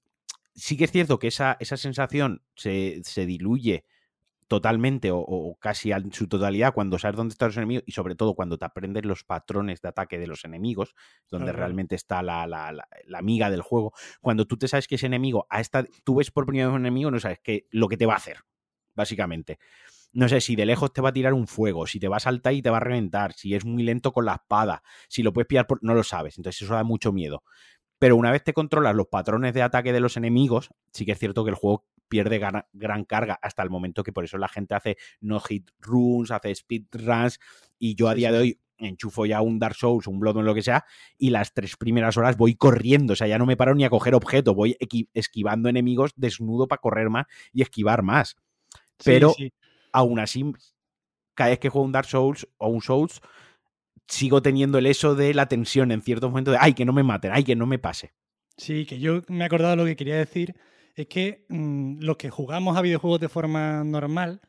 [0.55, 3.85] sí que es cierto que esa, esa sensación se, se diluye
[4.55, 8.35] totalmente o, casi en su totalidad cuando sabes dónde están los enemigos y sobre todo
[8.35, 10.95] cuando te aprendes los patrones de ataque de los enemigos,
[11.29, 13.93] donde realmente está la, la, la, amiga del juego.
[14.21, 16.83] Cuando tú te sabes que ese enemigo, a esta, tú ves por primera vez un
[16.83, 18.45] enemigo, no sabes que, lo que te va a hacer,
[18.95, 19.59] básicamente.
[20.13, 22.21] No sé si de lejos te va a tirar un fuego, si te va a
[22.21, 25.33] saltar y te va a reventar, si es muy lento con la espada, si lo
[25.33, 25.83] puedes pillar por...
[25.83, 27.43] No lo sabes, entonces eso da mucho miedo.
[27.99, 31.19] Pero una vez te controlas los patrones de ataque de los enemigos, sí que es
[31.19, 34.75] cierto que el juego pierde gran, carga hasta el momento que por eso la gente
[34.75, 37.41] hace no hit runs, hace speed runs
[37.79, 40.63] y yo a día de hoy enchufo ya un Dark Souls, un Bloodborne, lo que
[40.63, 40.85] sea,
[41.17, 43.91] y las tres primeras horas voy corriendo, o sea, ya no me paro ni a
[43.91, 44.77] coger objeto, voy
[45.15, 48.37] esquivando enemigos desnudo para correr más y esquivar más.
[49.05, 49.35] Pero
[49.93, 50.45] aún así,
[51.35, 53.21] cada vez que juego un Dark Souls o un Souls,
[54.07, 57.03] sigo teniendo el eso de la tensión en ciertos momentos de, ay, que no me
[57.03, 58.13] maten, ay, que no me pase.
[58.57, 60.55] Sí, que yo me he acordado lo que quería decir
[60.95, 64.41] es que mm, los que jugamos a videojuegos de forma normal,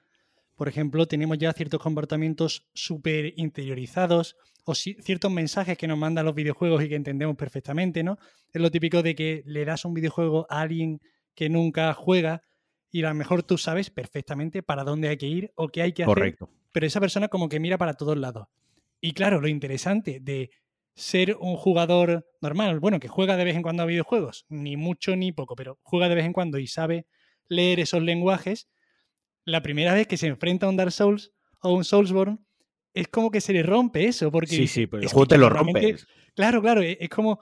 [0.55, 6.33] por ejemplo, tenemos ya ciertos comportamientos súper interiorizados o ciertos mensajes que nos mandan los
[6.33, 8.17] videojuegos y que entendemos perfectamente, ¿no?
[8.51, 11.01] Es lo típico de que le das un videojuego a alguien
[11.35, 12.41] que nunca juega
[12.91, 15.91] y a lo mejor tú sabes perfectamente para dónde hay que ir o qué hay
[15.91, 16.13] que hacer.
[16.13, 16.49] Correcto.
[16.71, 18.47] Pero esa persona como que mira para todos lados.
[19.01, 20.49] Y claro, lo interesante de
[20.95, 25.15] ser un jugador normal, bueno, que juega de vez en cuando a videojuegos, ni mucho
[25.15, 27.05] ni poco, pero juega de vez en cuando y sabe
[27.47, 28.69] leer esos lenguajes,
[29.43, 32.39] la primera vez que se enfrenta a un Dark Souls o un Soulsborne,
[32.93, 34.55] es como que se le rompe eso, porque...
[34.55, 35.97] Sí, sí, pero el juego te lo rompe.
[36.33, 37.39] Claro, claro, e, es como...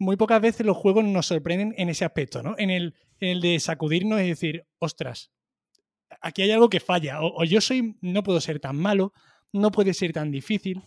[0.00, 2.54] Muy pocas veces los juegos nos sorprenden en ese aspecto, ¿no?
[2.56, 5.32] En el, en el de sacudirnos y decir, ostras,
[6.20, 9.12] aquí hay algo que falla, o, o yo soy, no puedo ser tan malo,
[9.52, 10.82] no puede ser tan difícil,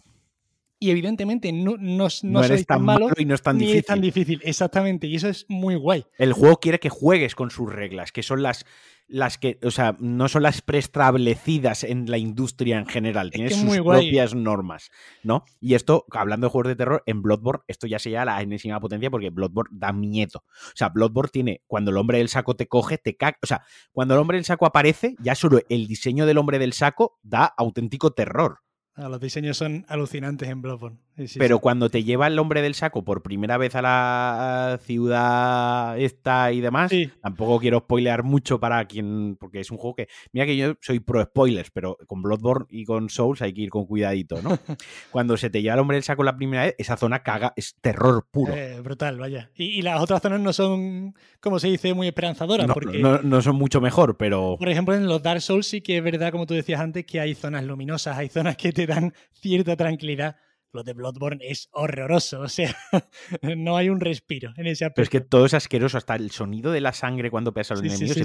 [0.83, 3.77] y evidentemente no, no, no, eres tan malo, y no es tan difícil.
[3.77, 6.05] es tan difícil, exactamente, y eso es muy guay.
[6.17, 8.65] El juego quiere que juegues con sus reglas, que son las,
[9.07, 13.77] las que, o sea, no son las preestablecidas en la industria en general, tiene sus
[13.77, 14.89] propias normas,
[15.21, 15.45] ¿no?
[15.59, 19.11] Y esto, hablando de juegos de terror, en Bloodborne, esto ya sería la enésima potencia
[19.11, 20.43] porque Bloodborne da miedo.
[20.47, 23.61] O sea, Bloodborne tiene, cuando el hombre del saco te coge, te caga, o sea,
[23.91, 27.45] cuando el hombre del saco aparece, ya solo el diseño del hombre del saco da
[27.45, 28.61] auténtico terror.
[28.95, 30.97] Ah, los diseños son alucinantes en Bloodborne.
[31.38, 36.51] Pero cuando te lleva el hombre del saco por primera vez a la ciudad esta
[36.51, 40.57] y demás, tampoco quiero spoilear mucho para quien, porque es un juego que, mira que
[40.57, 44.41] yo soy pro spoilers, pero con Bloodborne y con Souls hay que ir con cuidadito,
[44.41, 44.57] ¿no?
[45.12, 47.75] cuando se te lleva el hombre del saco la primera vez, esa zona caga, es
[47.81, 48.53] terror puro.
[48.53, 49.49] Eh, brutal, vaya.
[49.55, 52.67] Y, las otras zonas no son, como se dice, muy esperanzadoras.
[52.67, 54.55] No, porque, no, son mucho mejor, pero...
[54.57, 57.19] Por ejemplo, en los Dark Souls sí que es verdad, como tú decías antes, que
[57.19, 60.36] hay zonas luminosas, hay zonas que te dan cierta tranquilidad
[60.73, 62.75] lo de Bloodborne es horroroso, o sea,
[63.57, 64.95] no hay un respiro en ese aspecto.
[64.95, 67.77] Pero es que todo es asqueroso, hasta el sonido de la sangre cuando pesa a
[67.77, 68.17] los enemigos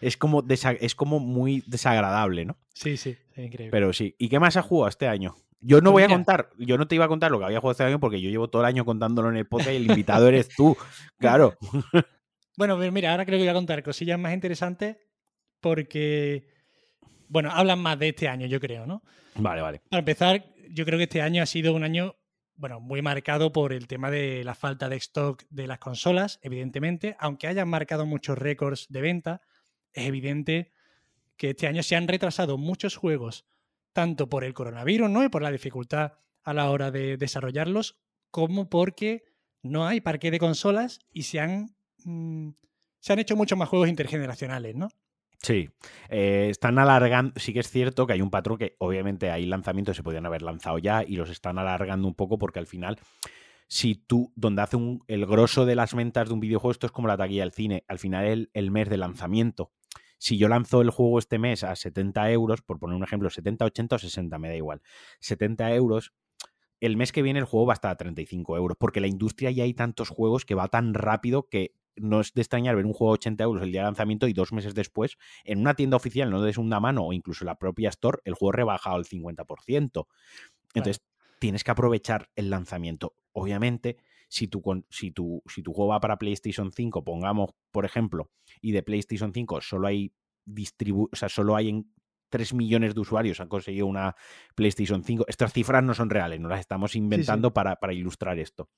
[0.00, 2.58] es, como es como muy desagradable, ¿no?
[2.74, 3.70] Sí, sí, increíble.
[3.70, 5.36] Pero sí, ¿y qué más ha jugado este año?
[5.60, 7.72] Yo no voy a contar, yo no te iba a contar lo que había jugado
[7.72, 10.26] este año porque yo llevo todo el año contándolo en el podcast y el invitado
[10.26, 10.76] eres tú,
[11.18, 11.56] claro.
[12.56, 14.96] Bueno, mira, ahora creo que voy a contar cosillas más interesantes
[15.60, 16.48] porque,
[17.32, 19.02] bueno, hablan más de este año, yo creo, ¿no?
[19.36, 19.80] Vale, vale.
[19.88, 22.14] Para empezar, yo creo que este año ha sido un año,
[22.56, 27.16] bueno, muy marcado por el tema de la falta de stock de las consolas, evidentemente,
[27.18, 29.40] aunque hayan marcado muchos récords de venta,
[29.94, 30.72] es evidente
[31.38, 33.46] que este año se han retrasado muchos juegos,
[33.94, 35.24] tanto por el coronavirus, ¿no?
[35.24, 37.98] Y por la dificultad a la hora de desarrollarlos,
[38.30, 39.24] como porque
[39.62, 42.50] no hay parque de consolas y se han, mm,
[43.00, 44.90] se han hecho muchos más juegos intergeneracionales, ¿no?
[45.42, 45.70] Sí,
[46.08, 49.94] eh, están alargando, sí que es cierto que hay un patrón que obviamente hay lanzamientos
[49.94, 53.00] que se podían haber lanzado ya y los están alargando un poco porque al final,
[53.66, 56.92] si tú, donde hace un, el grosso de las ventas de un videojuego, esto es
[56.92, 59.72] como la taquilla del cine, al final el, el mes de lanzamiento.
[60.16, 63.64] Si yo lanzo el juego este mes a 70 euros, por poner un ejemplo, 70,
[63.64, 64.80] 80 o 60, me da igual,
[65.18, 66.12] 70 euros,
[66.78, 69.50] el mes que viene el juego va a estar a 35 euros, porque la industria
[69.50, 72.92] ya hay tantos juegos que va tan rápido que no es de extrañar ver un
[72.92, 75.96] juego a 80 euros el día de lanzamiento y dos meses después, en una tienda
[75.96, 79.04] oficial, no de segunda mano o incluso en la propia Store, el juego rebajado al
[79.04, 80.06] 50%.
[80.74, 81.02] Entonces,
[81.38, 83.14] tienes que aprovechar el lanzamiento.
[83.32, 83.96] Obviamente,
[84.28, 88.72] si tu, si, tu, si tu juego va para PlayStation 5, pongamos, por ejemplo, y
[88.72, 90.12] de PlayStation 5 solo hay
[90.44, 91.92] distribu o sea, solo hay en
[92.30, 94.16] 3 millones de usuarios han conseguido una
[94.54, 95.26] PlayStation 5.
[95.28, 98.70] Estas cifras no son reales, no las estamos inventando Para, para ilustrar esto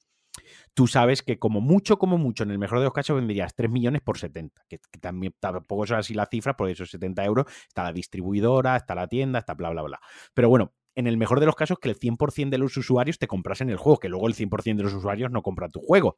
[0.75, 3.71] tú sabes que como mucho, como mucho, en el mejor de los casos venderías 3
[3.71, 7.85] millones por 70, que, también tampoco es así la cifra, por esos 70 euros está
[7.85, 10.01] la distribuidora, está la tienda, está bla, bla, bla.
[10.35, 13.27] Pero bueno, en el mejor de los casos que el 100% de los usuarios te
[13.27, 16.17] comprasen el juego, que luego el 100% de los usuarios no compran tu juego.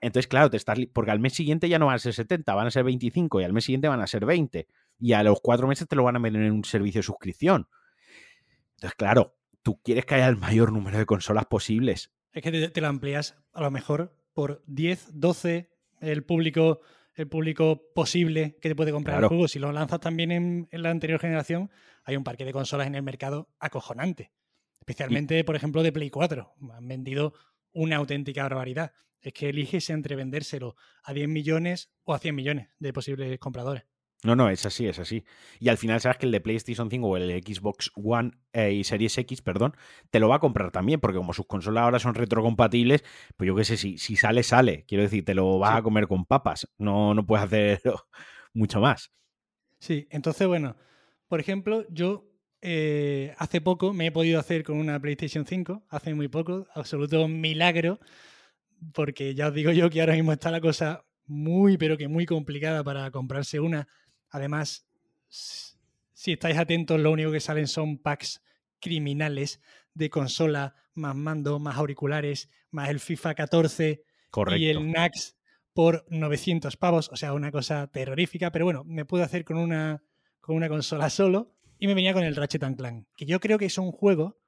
[0.00, 2.66] Entonces, claro, te estás porque al mes siguiente ya no van a ser 70, van
[2.66, 4.66] a ser 25 y al mes siguiente van a ser 20
[4.98, 7.68] y a los cuatro meses te lo van a vender en un servicio de suscripción.
[8.76, 12.80] Entonces, claro, tú quieres que haya el mayor número de consolas posibles es que te,
[12.80, 16.80] lo amplías a lo mejor por 10, 12 el público,
[17.14, 19.48] el público posible que te puede comprar el juego.
[19.48, 21.70] Si lo lanzas también en, la anterior generación,
[22.04, 24.32] hay un parque de consolas en el mercado acojonante.
[24.80, 26.54] Especialmente, por ejemplo, de Play 4.
[26.72, 27.34] Han vendido
[27.72, 28.92] una auténtica barbaridad.
[29.20, 33.84] Es que eliges entre vendérselo a 10 millones o a 100 millones de posibles compradores.
[34.24, 35.24] No, no, es así, es así.
[35.58, 38.72] Y al final sabes que el de PlayStation 5 o el de Xbox One eh,
[38.72, 39.74] y Series X, perdón,
[40.10, 43.02] te lo va a comprar también, porque como sus consolas ahora son retrocompatibles,
[43.36, 44.84] pues yo qué sé, si, si sale, sale.
[44.86, 46.68] Quiero decir, te lo vas a comer con papas.
[46.78, 47.82] No, no puedes hacer
[48.54, 49.12] mucho más.
[49.80, 50.76] Sí, entonces, bueno,
[51.26, 56.14] por ejemplo, yo eh, hace poco me he podido hacer con una PlayStation 5, hace
[56.14, 57.98] muy poco, absoluto milagro,
[58.94, 62.26] porque ya os digo yo que ahora mismo está la cosa muy, pero que muy
[62.26, 63.88] complicada para comprarse una
[64.32, 64.86] Además,
[65.28, 68.42] si estáis atentos, lo único que salen son packs
[68.80, 69.60] criminales
[69.94, 74.04] de consola, más mando, más auriculares, más el FIFA 14
[74.56, 75.36] y el NAX
[75.74, 77.10] por 900 pavos.
[77.12, 78.50] O sea, una cosa terrorífica.
[78.50, 80.02] Pero bueno, me puedo hacer con una,
[80.40, 83.66] con una consola solo y me venía con el Ratchet Clank, que yo creo que
[83.66, 84.38] es un juego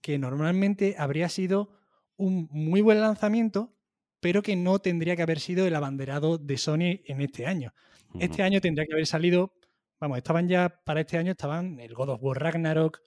[0.00, 1.78] que normalmente habría sido
[2.16, 3.74] un muy buen lanzamiento,
[4.20, 7.74] pero que no tendría que haber sido el abanderado de Sony en este año.
[8.18, 9.54] Este año tendría que haber salido,
[10.00, 13.00] vamos, estaban ya, para este año estaban el God of War Ragnarok,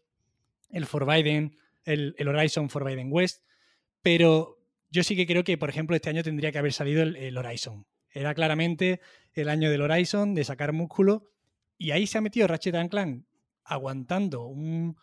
[0.71, 3.43] el Forbidden, el, el Horizon Forbidden West,
[4.01, 4.55] pero
[4.89, 7.85] yo sí que creo que, por ejemplo, este año tendría que haber salido el, Horizon.
[8.11, 9.01] Era claramente
[9.33, 11.31] el año del Horizon, de sacar músculo,
[11.77, 13.25] y ahí se ha metido Ratchet Clank
[13.65, 14.95] aguantando un,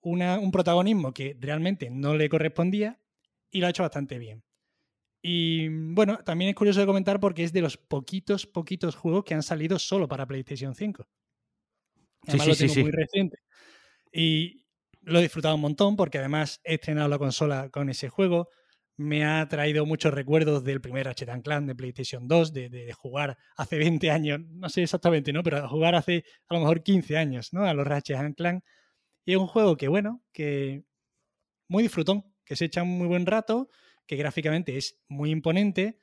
[0.00, 2.98] un protagonismo que realmente no le correspondía
[3.50, 4.42] y lo ha hecho bastante bien.
[5.22, 9.34] Y bueno, también es curioso de comentar porque es de los poquitos, poquitos juegos que
[9.34, 11.06] han salido solo para PlayStation 5.
[12.26, 13.38] Además sí, sí, lo tengo muy reciente.
[14.12, 14.64] Y
[15.02, 18.48] lo he disfrutado un montón porque además he estrenado la consola con ese juego.
[18.96, 23.38] Me ha traído muchos recuerdos del primer Ratchet Clank de PlayStation 2, de, de, jugar
[23.56, 25.42] hace 20 años, no sé exactamente, ¿no?
[25.44, 27.64] Pero jugar hace a lo mejor 15 años, ¿no?
[27.64, 28.64] A los Ratchet Clank.
[29.24, 30.84] Y es un juego que, bueno, que
[31.68, 33.68] muy disfrutón, que se echa un muy buen rato,
[34.08, 35.98] que gráficamente es muy imponente,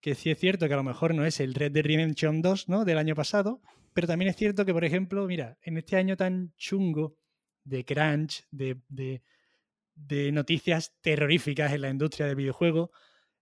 [0.00, 2.68] que sí es cierto que a lo mejor no es el Red Dead Redemption 2
[2.68, 2.84] ¿no?
[2.84, 3.60] del año pasado,
[3.92, 7.16] pero también es cierto que, por ejemplo, mira, en este año tan chungo
[7.62, 12.90] de crunch, de, de, noticias terroríficas en la industria del videojuego,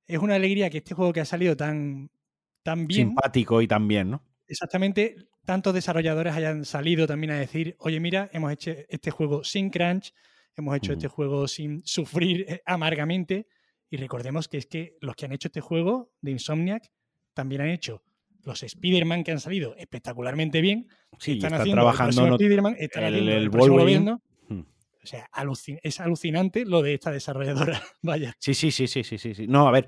[0.06, 2.10] es una alegría que este juego que ha salido tan,
[2.62, 3.08] tan bien...
[3.08, 4.24] Simpático y tan bien, ¿no?
[4.48, 9.70] Exactamente, tantos desarrolladores hayan salido también a decir, oye, mira, hemos hecho este juego sin
[9.70, 10.12] crunch,
[10.56, 13.46] hemos hecho este juego sin sufrir eh, amargamente.
[13.92, 16.90] Y recordemos que es que los que han hecho este juego de Insomniac
[17.34, 18.02] también han hecho
[18.42, 20.88] los Spider-Man que han salido espectacularmente bien.
[21.18, 24.16] Sí, están, haciendo trabajando el Spider-Man, están el, haciendo el, Wolverine.
[24.48, 24.60] Hmm.
[24.60, 25.28] O sea,
[25.82, 27.82] es alucinante lo de esta desarrolladora.
[28.02, 28.34] Vaya.
[28.38, 29.46] Sí, sí, sí, sí, sí, sí.
[29.46, 29.86] No, a ver,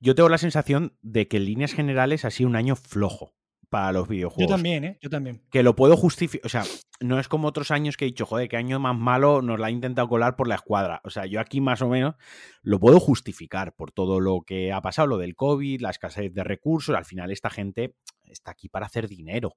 [0.00, 3.36] yo tengo la sensación de que en líneas generales ha sido un año flojo
[3.68, 4.50] para los videojuegos.
[4.50, 4.98] Yo también, ¿eh?
[5.00, 5.42] Yo también.
[5.50, 6.46] Que lo puedo justificar.
[6.46, 6.64] O sea,
[7.00, 9.66] no es como otros años que he dicho, joder, qué año más malo nos la
[9.66, 11.00] ha intentado colar por la escuadra.
[11.04, 12.14] O sea, yo aquí más o menos
[12.62, 16.44] lo puedo justificar por todo lo que ha pasado, lo del COVID, la escasez de
[16.44, 16.94] recursos.
[16.94, 19.56] Al final, esta gente está aquí para hacer dinero.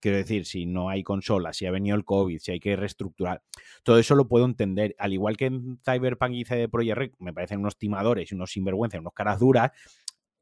[0.00, 3.42] Quiero decir, si no hay consolas, si ha venido el COVID, si hay que reestructurar,
[3.82, 4.94] todo eso lo puedo entender.
[4.98, 8.98] Al igual que en Cyberpunk y CD Projekt me parecen unos timadores y unos sinvergüenza,
[8.98, 9.72] unos caras duras,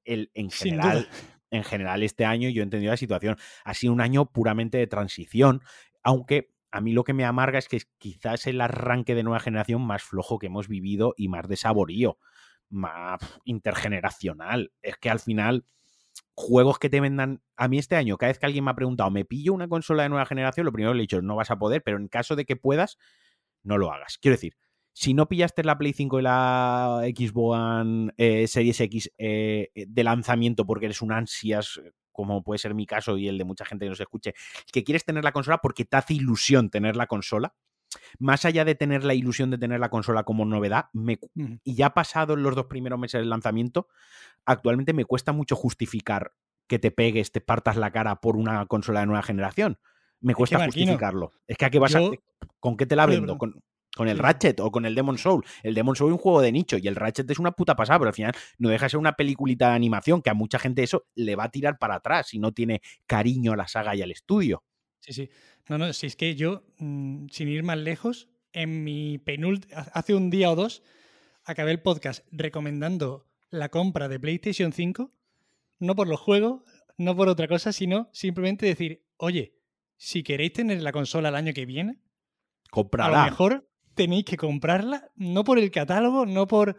[0.05, 1.09] el, en general,
[1.51, 3.37] en general este año yo he entendido la situación.
[3.65, 5.63] Ha sido un año puramente de transición,
[6.03, 9.83] aunque a mí lo que me amarga es que quizás el arranque de nueva generación
[9.83, 12.19] más flojo que hemos vivido y más de saborío,
[12.69, 14.73] más intergeneracional.
[14.83, 15.65] Es que al final,
[16.35, 17.43] juegos que te vendan.
[17.57, 20.03] A mí este año, cada vez que alguien me ha preguntado, ¿me pillo una consola
[20.03, 20.67] de nueva generación?
[20.67, 22.57] Lo primero que le he dicho, no vas a poder, pero en caso de que
[22.57, 22.99] puedas,
[23.63, 24.19] no lo hagas.
[24.19, 24.57] Quiero decir,
[24.99, 30.03] si no pillaste la Play 5 y la Xbox One eh, Series X eh, de
[30.03, 31.81] lanzamiento porque eres un ansias,
[32.11, 34.35] como puede ser mi caso y el de mucha gente que nos escuche,
[34.73, 37.55] que quieres tener la consola porque te hace ilusión tener la consola,
[38.19, 40.87] más allá de tener la ilusión de tener la consola como novedad,
[41.63, 43.87] y ya pasado los dos primeros meses del lanzamiento,
[44.47, 46.33] actualmente me cuesta mucho justificar
[46.67, 49.79] que te pegues, te partas la cara por una consola de nueva generación.
[50.21, 51.31] Me cuesta justificarlo.
[51.47, 52.01] Es que a qué vas a.
[52.59, 53.39] ¿Con qué te la vendo?
[53.39, 53.63] ¿Con,
[53.99, 55.45] con el Ratchet o con el Demon Soul.
[55.65, 57.99] El Demon Soul es un juego de nicho y el Ratchet es una puta pasada,
[57.99, 60.85] pero al final no deja de ser una peliculita de animación que a mucha gente
[60.85, 64.03] eso le va a tirar para atrás si no tiene cariño a la saga y
[64.03, 64.63] al estudio.
[65.01, 65.31] Sí, sí.
[65.69, 70.15] No, no, si es que yo, mm, sin ir más lejos, en mi penúltimo, hace
[70.15, 70.85] un día o dos,
[71.43, 75.13] acabé el podcast recomendando la compra de PlayStation 5,
[75.81, 76.63] no por los juegos,
[76.99, 79.57] no por otra cosa, sino simplemente decir, oye,
[79.97, 81.99] si queréis tener la consola el año que viene,
[82.71, 83.23] comprala.
[83.23, 83.68] A lo mejor
[83.99, 86.77] tenéis que comprarla, no por el catálogo, no por...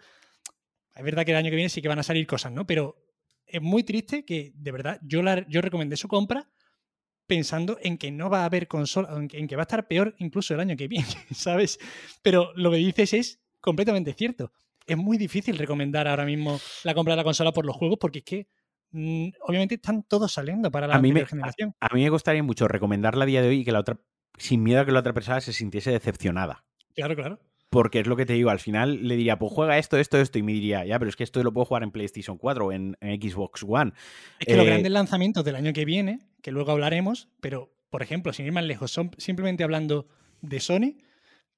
[0.95, 2.65] Es verdad que el año que viene sí que van a salir cosas, ¿no?
[2.65, 2.95] Pero
[3.45, 6.49] es muy triste que, de verdad, yo, la, yo recomendé su compra
[7.27, 10.53] pensando en que no va a haber consola, en que, va a estar peor incluso
[10.53, 11.77] el año que viene, ¿sabes?
[12.21, 14.53] Pero lo que dices es completamente cierto.
[14.87, 18.19] Es muy difícil recomendar ahora mismo la compra de la consola por los juegos porque
[18.19, 18.47] es que
[18.91, 21.75] mm, obviamente están todos saliendo para la a generación.
[21.81, 23.99] A, a, mí me gustaría mucho recomendarla a día de hoy y que la otra,
[24.37, 26.63] sin miedo a que la otra persona se sintiese decepcionada.
[26.99, 27.39] Claro, claro.
[27.69, 30.37] Porque es lo que te digo, al final le diría, pues juega esto, esto, esto,
[30.37, 32.71] y me diría, ya, pero es que esto lo puedo jugar en PlayStation 4 o
[32.71, 33.93] en, Xbox One.
[34.39, 38.03] Es que los eh, grandes lanzamientos del año que viene, que luego hablaremos, pero por
[38.03, 40.07] ejemplo, sin ir más lejos, son simplemente hablando
[40.41, 40.97] de Sony,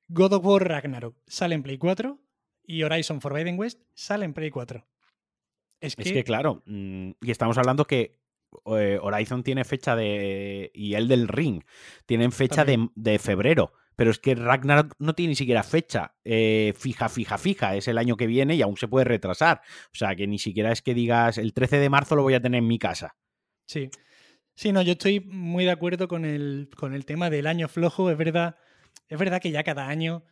[0.09, 2.19] God of War Ragnarok sale en Play 4
[2.65, 4.85] y Horizon Forbidden West sale en Play 4.
[5.79, 8.19] Es que, claro, mm, y estamos hablando que
[8.77, 10.71] eh, Horizon tiene fecha de.
[10.75, 11.63] y el del Ring
[12.05, 16.73] tienen fecha de, de, febrero pero es que Ragnarok no tiene ni siquiera fecha eh,
[16.77, 17.75] fija, fija, fija.
[17.75, 19.61] Es el año que viene y aún se puede retrasar.
[19.87, 22.41] O sea, que ni siquiera es que digas el 13 de marzo lo voy a
[22.41, 23.15] tener en mi casa.
[23.65, 23.89] Sí.
[24.53, 28.09] Sí, no, yo estoy muy de acuerdo con el, con el tema del año flojo.
[28.11, 28.55] Es verdad,
[29.07, 30.23] es verdad que ya cada año,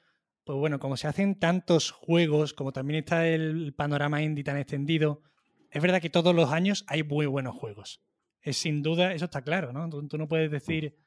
[0.43, 5.23] pues bueno, como se hacen tantos juegos, como también está el panorama indie tan extendido,
[5.71, 8.01] es verdad que todos los años hay muy buenos juegos.
[8.41, 9.89] Es sin duda, eso está claro, ¿no?
[9.89, 10.97] Tú, no puedes decir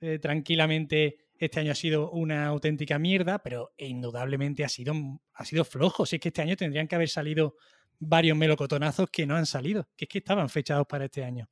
[0.00, 4.94] eh, tranquilamente este año ha sido una auténtica mierda, pero indudablemente ha sido,
[5.32, 6.04] ha sido flojo.
[6.04, 7.56] Si es que este año tendrían que haber salido
[7.98, 11.48] varios melocotonazos que no han salido, que es que estaban fechados para este año.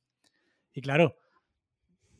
[0.73, 1.15] Y claro,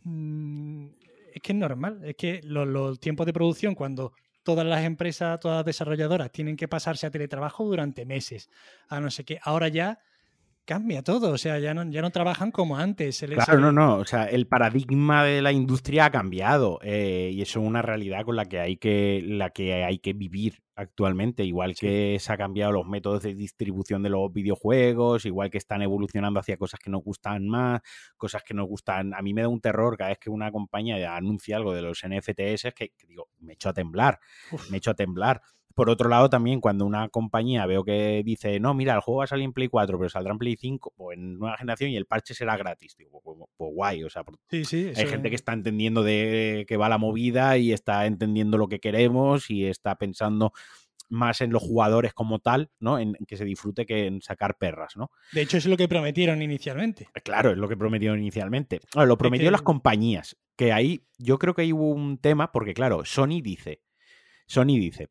[0.04, 0.88] mm,
[1.34, 5.40] es que es normal, es que los, los, tiempos de producción, cuando todas las empresas,
[5.40, 8.50] todas las desarrolladoras tienen que pasarse a teletrabajo durante meses,
[8.88, 10.00] a no sé qué, ahora ya
[10.70, 13.26] cambia todo, o sea, ya no, ya no trabajan como antes.
[13.28, 17.60] claro, no, no, o sea, el paradigma de la industria ha cambiado eh, y eso
[17.60, 21.74] es una realidad con la que hay que, la que, hay que vivir actualmente, igual
[21.74, 26.40] que se han cambiado los métodos de distribución de los videojuegos, igual que están evolucionando
[26.40, 27.82] hacia cosas que nos gustan más,
[28.16, 29.16] cosas que nos gustan.
[29.16, 32.04] A mí me da un terror cada vez que una compañía anuncia algo de los
[32.08, 34.20] NFTs que, digo, me echo a temblar,
[34.70, 35.42] me echo a temblar
[35.76, 39.24] por otro lado, también cuando una compañía veo que dice, no, mira, el juego va
[39.26, 41.96] a salir en Play 4, pero saldrá en Play 5 o en nueva generación y
[41.96, 42.96] el parche será gratis.
[42.98, 46.66] Digo, pues, pues, pues guay, o sea, sí, sí, hay gente que está entendiendo de
[46.68, 50.54] que va la movida y está entendiendo lo que queremos y está pensando
[51.10, 53.00] más en los jugadores como tal, ¿no?
[53.00, 55.12] En, que se disfrute que en sacar perras, ¿no?
[55.34, 57.10] De hecho, es lo que prometieron inicialmente.
[57.16, 58.80] Eh, claro, es lo que prometieron inicialmente.
[58.96, 63.04] lo prometió las compañías, que ahí yo creo que hay hubo un tema, porque claro,
[63.06, 63.82] Sony dice,
[64.46, 65.10] Sony dice,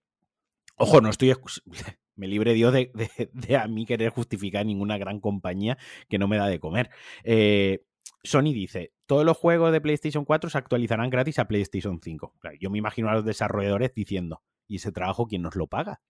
[0.78, 1.34] Ojo, no estoy.
[2.16, 2.90] Me libre Dios de,
[3.32, 6.90] de, a mí querer justificar ninguna gran compañía que no me da de comer.
[7.22, 7.84] Eh,
[8.24, 12.34] Sony dice: todos los juegos de PlayStation 4 se actualizarán gratis a PlayStation 5.
[12.58, 16.00] yo me imagino a los desarrolladores diciendo: ¿y ese trabajo quién nos lo paga?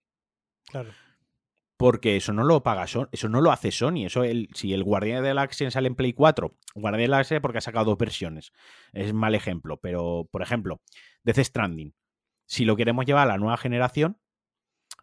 [0.66, 0.92] Claro.
[1.76, 4.06] Porque eso no lo paga Sony, eso no lo hace Sony.
[4.06, 7.16] Eso el, si el Guardián de la Galaxia sale en Play 4, Guardián de la
[7.18, 8.52] Galaxia porque ha sacado dos versiones.
[8.92, 9.78] Es mal ejemplo.
[9.80, 10.80] Pero, por ejemplo,
[11.22, 11.94] Death Stranding.
[12.46, 14.18] Si lo queremos llevar a la nueva generación,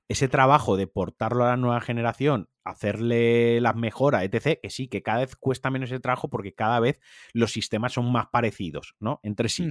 [0.07, 5.01] ese trabajo de portarlo a la nueva generación, hacerle las mejoras, etc., que sí, que
[5.01, 6.99] cada vez cuesta menos ese trabajo porque cada vez
[7.33, 9.19] los sistemas son más parecidos, ¿no?
[9.23, 9.67] Entre sí.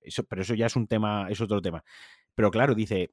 [0.00, 1.82] eso, pero eso ya es un tema, es otro tema.
[2.34, 3.12] Pero claro, dice,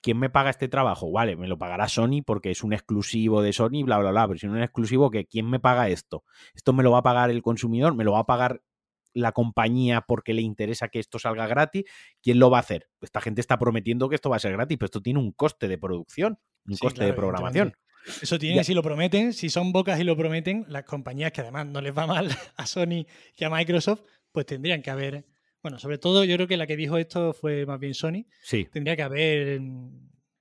[0.00, 1.10] ¿quién me paga este trabajo?
[1.10, 4.38] Vale, me lo pagará Sony porque es un exclusivo de Sony, bla, bla, bla, pero
[4.38, 6.24] si no es exclusivo, ¿quién me paga esto?
[6.54, 7.94] ¿Esto me lo va a pagar el consumidor?
[7.94, 8.62] ¿Me lo va a pagar
[9.18, 11.84] la compañía porque le interesa que esto salga gratis,
[12.22, 12.88] ¿quién lo va a hacer?
[13.00, 15.68] Esta gente está prometiendo que esto va a ser gratis, pero esto tiene un coste
[15.68, 17.74] de producción, un coste de programación.
[18.22, 21.66] Eso tiene, si lo prometen, si son bocas y lo prometen, las compañías que además
[21.66, 23.06] no les va mal a Sony
[23.36, 24.02] y a Microsoft,
[24.32, 25.26] pues tendrían que haber,
[25.62, 28.24] bueno, sobre todo yo creo que la que dijo esto fue más bien Sony.
[28.42, 28.66] Sí.
[28.72, 29.60] Tendría que haber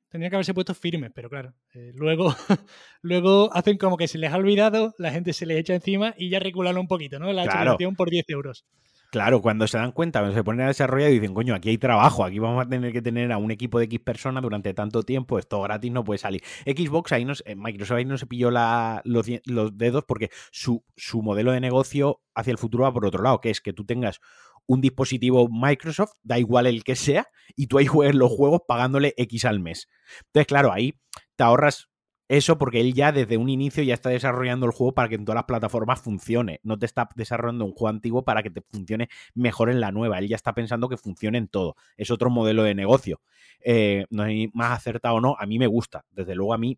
[0.09, 2.33] Tendría que haberse puesto firmes, pero claro, eh, luego,
[3.01, 6.29] luego hacen como que se les ha olvidado, la gente se les echa encima y
[6.29, 7.33] ya reculan un poquito, ¿no?
[7.33, 7.77] La claro.
[7.97, 8.65] por 10 euros.
[9.09, 11.77] Claro, cuando se dan cuenta, cuando se ponen a desarrollar y dicen, coño, aquí hay
[11.77, 15.03] trabajo, aquí vamos a tener que tener a un equipo de X personas durante tanto
[15.03, 16.43] tiempo, esto gratis no puede salir.
[16.65, 20.83] Xbox ahí no, eh, Microsoft ahí no se pilló la, los, los, dedos porque su,
[20.97, 23.85] su modelo de negocio hacia el futuro va por otro lado, que es que tú
[23.85, 24.19] tengas
[24.67, 29.13] un dispositivo Microsoft, da igual el que sea, y tú ahí juegues los juegos pagándole
[29.17, 29.87] X al mes.
[30.27, 30.99] Entonces, claro, ahí
[31.35, 31.89] te ahorras
[32.29, 35.23] eso porque él ya desde un inicio ya está desarrollando el juego para que en
[35.23, 36.59] todas las plataformas funcione.
[36.63, 40.19] No te está desarrollando un juego antiguo para que te funcione mejor en la nueva.
[40.19, 41.75] Él ya está pensando que funcione en todo.
[41.95, 43.21] Es otro modelo de negocio.
[43.63, 45.37] Eh, no hay más acertado o no.
[45.39, 46.05] A mí me gusta.
[46.11, 46.77] Desde luego a mí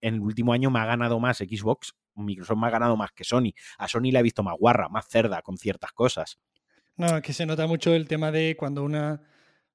[0.00, 1.94] en el último año me ha ganado más Xbox.
[2.16, 3.52] Microsoft me ha ganado más que Sony.
[3.78, 6.40] A Sony le ha visto más guarra, más cerda con ciertas cosas.
[6.96, 9.22] No, es que se nota mucho el tema de cuando una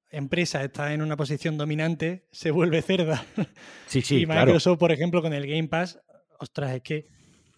[0.10, 3.26] empresa está en una posición dominante, se vuelve cerda.
[3.88, 6.00] Sí, sí, y Microsoft, por ejemplo, con el Game Pass,
[6.40, 7.08] ostras, es que,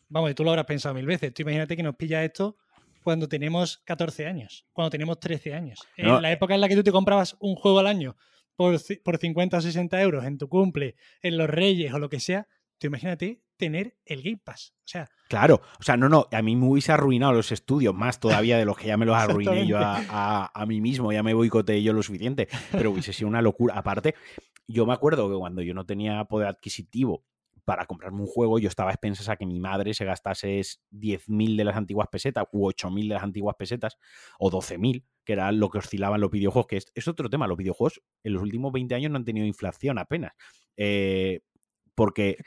[0.10, 1.34] vamos, tú lo habrás pensado mil veces.
[1.34, 2.58] Tú imagínate que nos pilla esto
[3.04, 5.80] cuando tenemos 14 años, cuando tenemos 13 años.
[5.98, 8.16] en la época en la que tú te comprabas un juego al año
[8.56, 12.20] por, por 50 o 60 euros en tu cumple, en los Reyes o lo que
[12.20, 12.48] sea,
[12.78, 14.74] tú imagínate tener el Game Pass.
[14.80, 15.08] O sea.
[15.30, 18.66] Claro, o sea, no, no, a mí me hubiese arruinado los estudios más todavía de
[18.66, 22.02] los que ya me los arruiné yo a, mí mismo, ya me boicoteé yo lo
[22.02, 23.76] suficiente, pero hubiese sido una locura.
[23.78, 24.16] Aparte,
[24.68, 27.24] yo me acuerdo que cuando yo no tenía poder adquisitivo
[27.64, 31.56] para comprarme un juego, yo estaba a expensas a que mi madre se gastase 10.000
[31.56, 33.98] de las antiguas pesetas u 8.000 de las antiguas pesetas
[34.40, 37.46] o 12.000, que era lo que oscilaban los videojuegos, que es, otro tema.
[37.46, 40.32] Los videojuegos en los últimos 20 años no han tenido inflación apenas.
[40.76, 41.42] Eh,
[41.94, 42.38] porque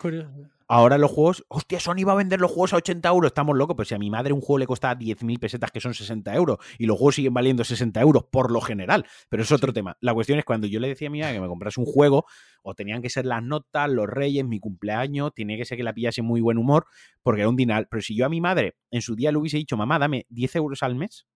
[0.68, 3.76] ahora los juegos, hostia, Sony va a vender los juegos a 80 euros, estamos locos,
[3.76, 6.58] pero si a mi madre un juego le cuesta 10.000 pesetas, que son 60 euros,
[6.78, 9.96] y los juegos siguen valiendo 60 euros por lo general, pero es otro tema.
[10.00, 12.26] La cuestión es cuando yo le decía a mi madre que me comprase un juego,
[12.62, 15.92] o tenían que ser las notas, los reyes, mi cumpleaños, tenía que ser que la
[15.92, 16.86] pillase muy buen humor,
[17.22, 17.88] porque era un dinar.
[17.90, 20.56] Pero si yo a mi madre en su día le hubiese dicho, mamá, dame 10
[20.56, 21.26] euros al mes,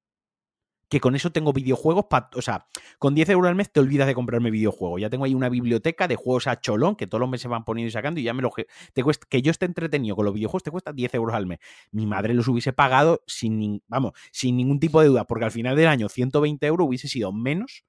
[0.88, 2.66] que con eso tengo videojuegos, o sea,
[2.98, 5.00] con 10 euros al mes te olvidas de comprarme videojuegos.
[5.00, 7.88] Ya tengo ahí una biblioteca de juegos a cholón que todos los meses van poniendo
[7.88, 8.50] y sacando y ya me lo...
[8.92, 11.58] Te que yo esté entretenido con los videojuegos te cuesta 10 euros al mes.
[11.90, 15.76] Mi madre los hubiese pagado sin, vamos, sin ningún tipo de duda, porque al final
[15.76, 17.84] del año 120 euros hubiese sido menos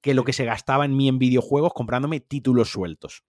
[0.00, 3.24] que lo que se gastaba en mí en videojuegos comprándome títulos sueltos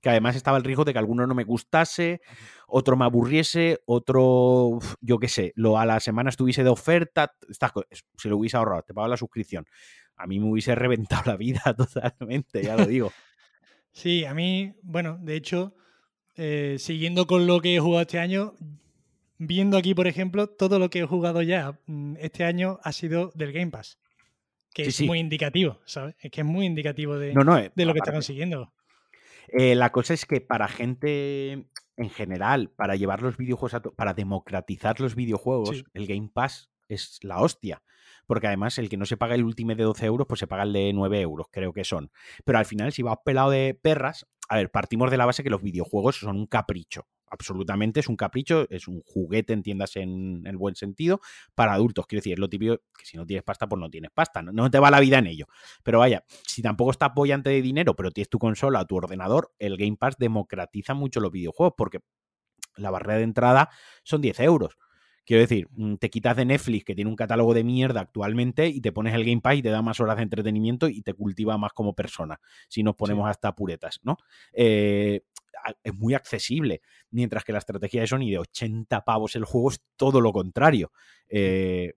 [0.00, 2.20] que además estaba el riesgo de que alguno no me gustase,
[2.66, 7.72] otro me aburriese, otro, yo qué sé, lo a la semana estuviese de oferta, estas
[8.16, 9.66] se lo hubiese ahorrado, te pago la suscripción.
[10.16, 13.12] A mí me hubiese reventado la vida totalmente, ya lo digo.
[13.92, 15.74] Sí, a mí, bueno, de hecho,
[16.36, 18.54] eh, siguiendo con lo que he jugado este año,
[19.38, 23.32] viendo aquí, por ejemplo, todo lo que he jugado ya mm, este año ha sido
[23.34, 23.98] del Game Pass.
[24.72, 26.14] Que es muy indicativo, ¿sabes?
[26.20, 28.72] Es que es muy indicativo de, eh, de lo que está consiguiendo.
[29.52, 35.00] Eh, la cosa es que para gente en general, para llevar los videojuegos, para democratizar
[35.00, 37.82] los videojuegos, el Game Pass es la hostia.
[38.26, 40.62] Porque además el que no se paga el último de 12 euros, pues se paga
[40.62, 42.10] el de 9 euros, creo que son.
[42.44, 45.50] Pero al final, si vas pelado de perras, a ver, partimos de la base que
[45.50, 47.06] los videojuegos son un capricho.
[47.30, 51.20] Absolutamente es un capricho, es un juguete, entiendas en el buen sentido,
[51.54, 52.06] para adultos.
[52.06, 54.42] Quiero decir, es lo típico que si no tienes pasta, pues no tienes pasta.
[54.42, 55.46] No, te va la vida en ello.
[55.82, 59.76] Pero vaya, si tampoco estás apoyante de dinero, pero tienes tu consola, tu ordenador, el
[59.76, 62.00] Game Pass democratiza mucho los videojuegos porque
[62.76, 63.70] la barrera de entrada
[64.02, 64.76] son 10 euros.
[65.24, 68.80] Quiero decir, mm, te quitas de Netflix, que tiene un catálogo de mierda actualmente, y
[68.80, 71.56] te pones el Game Pass y te da más horas de entretenimiento y te cultiva
[71.58, 74.16] más como persona, si nos ponemos hasta puretas, ¿no?
[74.52, 75.22] Eh,
[75.82, 79.80] es muy accesible, mientras que la estrategia de Sony de 80 pavos el juego es
[79.96, 80.92] todo lo contrario.
[81.28, 81.94] Eh,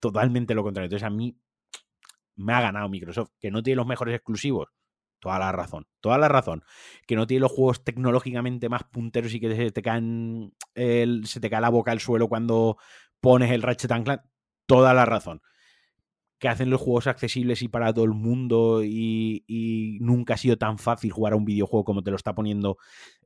[0.00, 0.86] totalmente lo contrario.
[0.86, 1.36] Entonces a mí
[2.36, 4.68] me ha ganado Microsoft, que no tiene los mejores exclusivos.
[5.18, 6.62] Toda la razón, toda la razón.
[7.06, 11.50] Que no tiene los juegos tecnológicamente más punteros y que se te caen se te
[11.50, 12.76] cae la boca al suelo cuando
[13.20, 14.20] pones el Ratchet Clank.
[14.66, 15.40] Toda la razón
[16.38, 20.78] que hacen los juegos accesibles y para todo el mundo y, nunca ha sido tan
[20.78, 22.76] fácil jugar a un videojuego como te lo está poniendo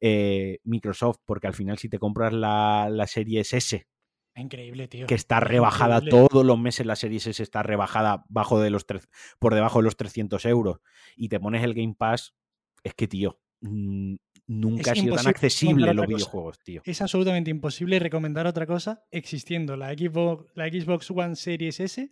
[0.01, 3.87] eh, Microsoft, porque al final si te compras la, la serie S,
[4.37, 5.07] Increíble, tío.
[5.07, 8.87] Que está rebajada todos los meses, la serie S está rebajada bajo de los
[9.39, 10.79] por debajo de los 300 euros.
[11.17, 12.35] Y te pones el Game Pass,
[12.83, 16.83] es que, tío, nunca ha sido tan accesible los videojuegos, tío.
[16.85, 22.09] Es absolutamente imposible recomendar otra cosa existiendo la Xbox, la Xbox One Series S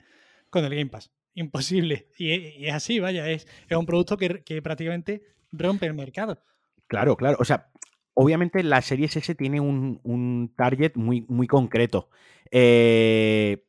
[0.50, 1.10] con el Game Pass.
[1.34, 2.08] Imposible.
[2.18, 5.22] Y, es así, vaya, es, es un producto que, prácticamente
[5.52, 6.42] rompe el mercado.
[6.86, 7.36] Claro, claro.
[7.40, 7.70] O sea,
[8.14, 12.10] obviamente la serie S tiene un, target muy, muy concreto.
[12.50, 13.64] Eh,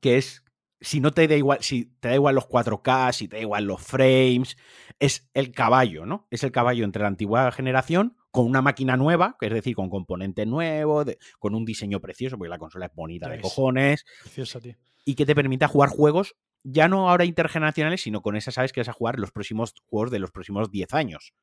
[0.00, 0.42] que es.
[0.80, 3.64] Si no te da igual, si te da igual los 4K, si te da igual
[3.66, 4.56] los frames,
[4.98, 6.26] es el caballo, ¿no?
[6.30, 10.44] Es el caballo entre la antigua generación con una máquina nueva, es decir, con componente
[10.46, 11.04] nuevo,
[11.38, 14.04] con un diseño precioso, porque la consola es bonita de cojones.
[14.22, 14.74] Preciosa, tío
[15.04, 18.80] y que te permita jugar juegos ya no ahora intergeneracionales, sino con esa sabes que
[18.80, 21.34] vas a jugar los próximos juegos de los próximos 10 años.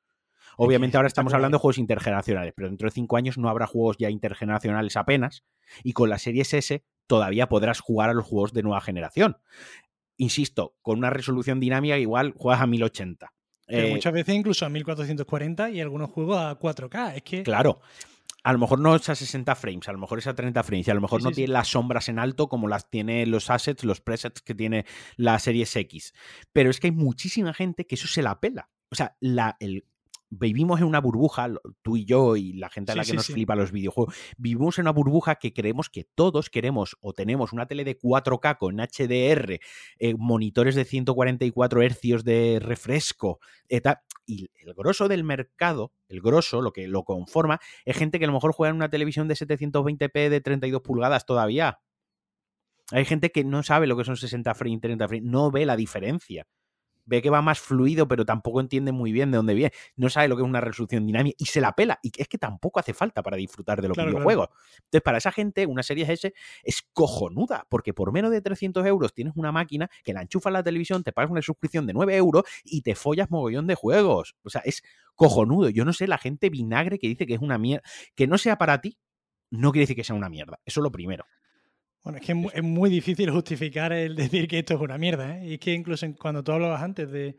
[0.55, 3.97] Obviamente ahora estamos hablando de juegos intergeneracionales, pero dentro de 5 años no habrá juegos
[3.97, 5.43] ya intergeneracionales apenas,
[5.83, 9.37] y con la serie S todavía podrás jugar a los juegos de nueva generación.
[10.15, 13.33] Insisto, con una resolución dinámica igual juegas a 1080.
[13.69, 17.15] Pero eh, muchas veces incluso a 1440 y algunos juegos a 4K.
[17.15, 17.43] Es que...
[17.43, 17.79] Claro
[18.43, 20.87] a lo mejor no es a 60 frames, a lo mejor es a 30 frames,
[20.87, 23.83] y a lo mejor no tiene las sombras en alto como las tiene los assets,
[23.83, 24.85] los presets que tiene
[25.17, 26.13] la serie X.
[26.53, 28.69] Pero es que hay muchísima gente que eso se la pela.
[28.89, 29.85] O sea, la, el,
[30.29, 31.49] vivimos en una burbuja,
[31.81, 34.83] tú y yo y la gente a la que nos flipa los videojuegos, vivimos en
[34.83, 39.59] una burbuja que creemos que todos queremos o tenemos una tele de 4K con HDR,
[39.99, 43.39] eh, monitores de 144 hercios de refresco,
[44.25, 48.27] y el grosso del mercado, el grosso, lo que lo conforma, es gente que a
[48.27, 51.79] lo mejor juega en una televisión de 720p de 32 pulgadas todavía.
[52.91, 55.75] Hay gente que no sabe lo que son 60 frames, 30 frames, no ve la
[55.75, 56.47] diferencia
[57.09, 60.27] ve que va más fluido, pero tampoco entiende muy bien de dónde viene, no sabe
[60.27, 61.99] lo que es una resolución dinámica y se la pela.
[62.01, 64.49] Y es que tampoco hace falta para disfrutar de los videojuegos.
[64.77, 66.33] Entonces, para esa gente, una serie S
[66.63, 70.53] es cojonuda, porque por menos de 300 euros tienes una máquina que la enchufas a
[70.53, 74.35] la televisión, te pagas una suscripción de 9 euros y te follas mogollón de juegos.
[74.43, 74.83] O sea, es
[75.15, 75.69] cojonudo.
[75.69, 77.83] Yo no sé, la gente vinagre que dice que es una mierda,
[78.15, 78.97] que no sea para ti,
[79.51, 80.59] no quiere decir que sea una mierda.
[80.65, 81.25] Eso es lo primero.
[82.03, 85.47] Bueno, es que es muy difícil justificar el decir que esto es una mierda, ¿eh?
[85.49, 87.37] Y es que incluso cuando tú hablabas antes de,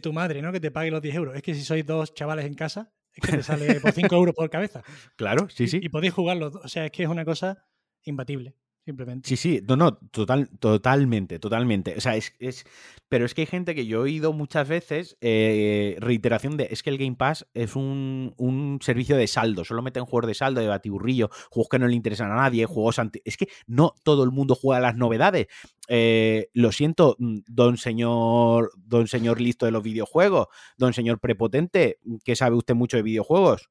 [0.00, 0.52] tu madre, ¿no?
[0.52, 1.36] Que te pague los 10 euros.
[1.36, 4.34] Es que si sois dos chavales en casa, es que te sale por 5 euros
[4.34, 4.82] por cabeza.
[5.16, 5.78] Claro, sí, sí.
[5.82, 6.48] Y, y podéis jugarlo.
[6.48, 7.66] O sea, es que es una cosa
[8.04, 9.28] imbatible simplemente.
[9.28, 11.94] Sí, sí, no, no, total, totalmente, totalmente.
[11.96, 12.64] O sea, es, es,
[13.08, 16.82] pero es que hay gente que yo he oído muchas veces eh, reiteración de, es
[16.82, 20.60] que el Game Pass es un, un, servicio de saldo, solo meten juegos de saldo,
[20.60, 23.20] de batiburrillo, juegos que no le interesan a nadie, juegos anti...
[23.24, 25.46] Es que no todo el mundo juega las novedades.
[25.88, 31.98] Eh, lo siento, mm, don señor, don señor listo de los videojuegos, don señor prepotente,
[32.24, 33.68] que sabe usted mucho de videojuegos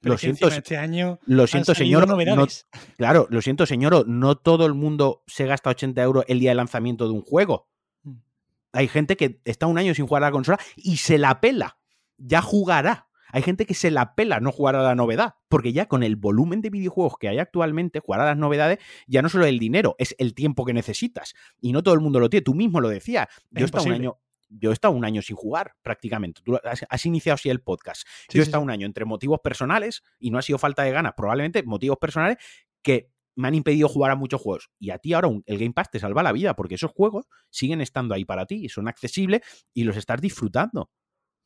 [0.00, 2.06] lo siento, este año lo siento señor.
[2.96, 4.06] claro, lo siento, señor.
[4.08, 7.68] No todo el mundo se gasta 80 euros el día de lanzamiento de un juego.
[8.02, 8.14] Mm.
[8.72, 11.78] Hay gente que está un año sin jugar a la consola y se la pela.
[12.16, 13.08] Ya jugará.
[13.30, 15.34] Hay gente que se la pela no jugar a la novedad.
[15.48, 19.20] Porque ya con el volumen de videojuegos que hay actualmente, jugar a las novedades ya
[19.22, 21.34] no solo el dinero, es el tiempo que necesitas.
[21.60, 22.44] Y no todo el mundo lo tiene.
[22.44, 23.26] Tú mismo lo decías.
[23.50, 24.18] Yo he estado un año
[24.48, 26.40] yo he estado un año sin jugar prácticamente.
[26.42, 28.06] Tú has, iniciado así el podcast.
[28.32, 31.14] yo he estado un año entre motivos personales y no ha sido falta de ganas,
[31.16, 32.38] probablemente motivos personales
[32.82, 34.70] que me han impedido jugar a muchos juegos.
[34.78, 37.80] Y a ti ahora el Game Pass te salva la vida porque esos juegos siguen
[37.80, 39.42] estando ahí para ti, son accesibles
[39.72, 40.90] y los estás disfrutando.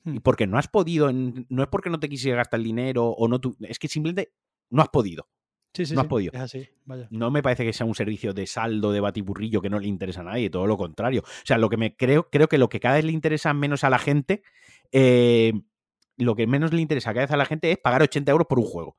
[0.05, 0.17] Y hmm.
[0.23, 3.41] porque no has podido, no es porque no te quisieras gastar el dinero o no,
[3.41, 4.33] tú, es que simplemente
[4.71, 5.29] no has podido.
[5.75, 6.33] Sí, sí, no has sí, podido.
[6.35, 7.09] Es así, vaya.
[7.11, 10.21] No me parece que sea un servicio de saldo, de batiburrillo que no le interesa
[10.21, 11.23] a nadie, todo lo contrario.
[11.25, 13.83] O sea, lo que me creo, creo que lo que cada vez le interesa menos
[13.85, 14.43] a la gente,
[14.93, 15.53] eh,
[16.19, 18.59] lo que menos le interesa cada vez a la gente es pagar 80 euros por
[18.59, 18.99] un juego.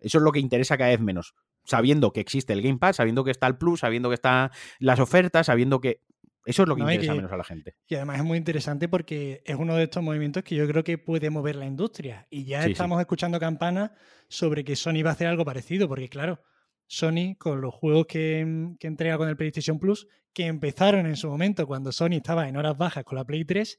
[0.00, 1.34] Eso es lo que interesa cada vez menos.
[1.64, 5.00] Sabiendo que existe el Game Pass, sabiendo que está el Plus, sabiendo que están las
[5.00, 6.02] ofertas, sabiendo que.
[6.48, 7.74] Eso es lo que No, interesa que- menos a la gente.
[7.86, 10.98] Y además es muy interesante porque es uno de estos movimientos que yo creo que
[10.98, 12.26] puede mover la industria.
[12.30, 12.72] Y ya Sí, sí.
[12.72, 13.90] estamos escuchando campanas
[14.28, 16.42] sobre que Sony va a hacer algo parecido, porque claro,
[16.86, 21.28] Sony con los juegos que, que entrega con el PlayStation Plus, que empezaron en su
[21.28, 23.78] momento cuando Sony estaba en horas bajas con la Play 3,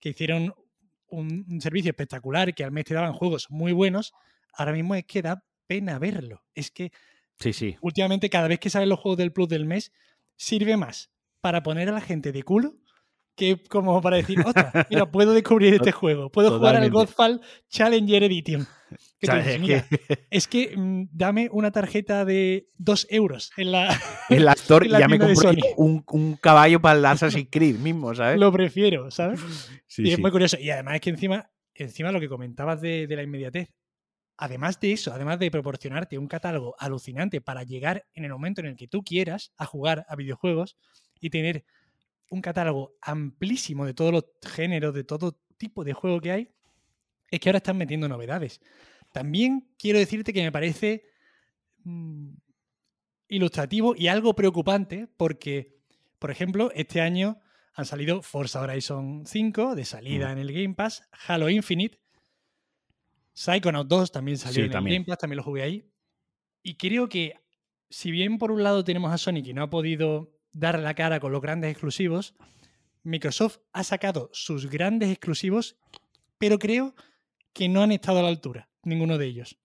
[0.00, 0.54] que hicieron
[1.08, 4.12] un, un servicio espectacular, que al mes te daban juegos muy buenos,
[4.54, 6.42] ahora mismo es que da pena verlo.
[6.54, 6.90] Es que
[7.38, 7.76] Sí, sí.
[7.80, 9.92] últimamente cada vez que salen los juegos del Plus del mes,
[10.36, 11.10] sirve más
[11.40, 12.74] para poner a la gente de culo
[13.38, 16.90] que como para decir, ostras, mira, puedo descubrir este juego, puedo jugar al.
[16.90, 18.66] Godfall Challenger Edition.
[19.20, 19.98] Que dices, "Mira, que
[20.30, 23.98] es que mm, dame una tarjeta de dos euros en la...
[24.28, 25.56] en la Store en la ya me Sony.
[25.76, 28.38] un, un caballo para el Assassin's Creed mismo, ¿sabes?
[28.38, 29.40] Lo prefiero, ¿sabes?
[29.86, 30.56] Sí, y es muy curioso.
[30.58, 33.68] Y además es que encima, encima lo que comentabas de, de la inmediatez,
[34.38, 38.68] además de eso, además de proporcionarte un catálogo alucinante para llegar en el momento en
[38.68, 40.76] el que tú quieras a jugar a videojuegos
[41.20, 41.64] y tener
[42.30, 46.50] un catálogo amplísimo de todos los géneros, de todo tipo de juego que hay,
[47.30, 48.60] es que ahora están metiendo novedades.
[49.12, 51.04] También quiero decirte que me parece
[51.84, 52.34] mm,
[53.28, 55.76] ilustrativo y algo preocupante porque,
[56.18, 57.38] por ejemplo, este año
[57.74, 60.32] han salido Forza Horizon 5 de salida Mm.
[60.32, 61.98] en el Game Pass, Halo Infinite,
[63.32, 64.72] Psychonauts 2 también salió Sí, en el.
[64.94, 65.88] Game Pass, también lo jugué ahí.
[66.62, 67.34] Y creo que,
[67.88, 71.20] si bien por un lado tenemos a Sony que no ha podido dar la cara
[71.20, 72.34] con los grandes exclusivos,
[73.02, 75.76] Microsoft ha sacado sus grandes exclusivos,
[76.38, 76.94] pero creo
[77.52, 79.58] que no han estado a la altura, ninguno de ellos.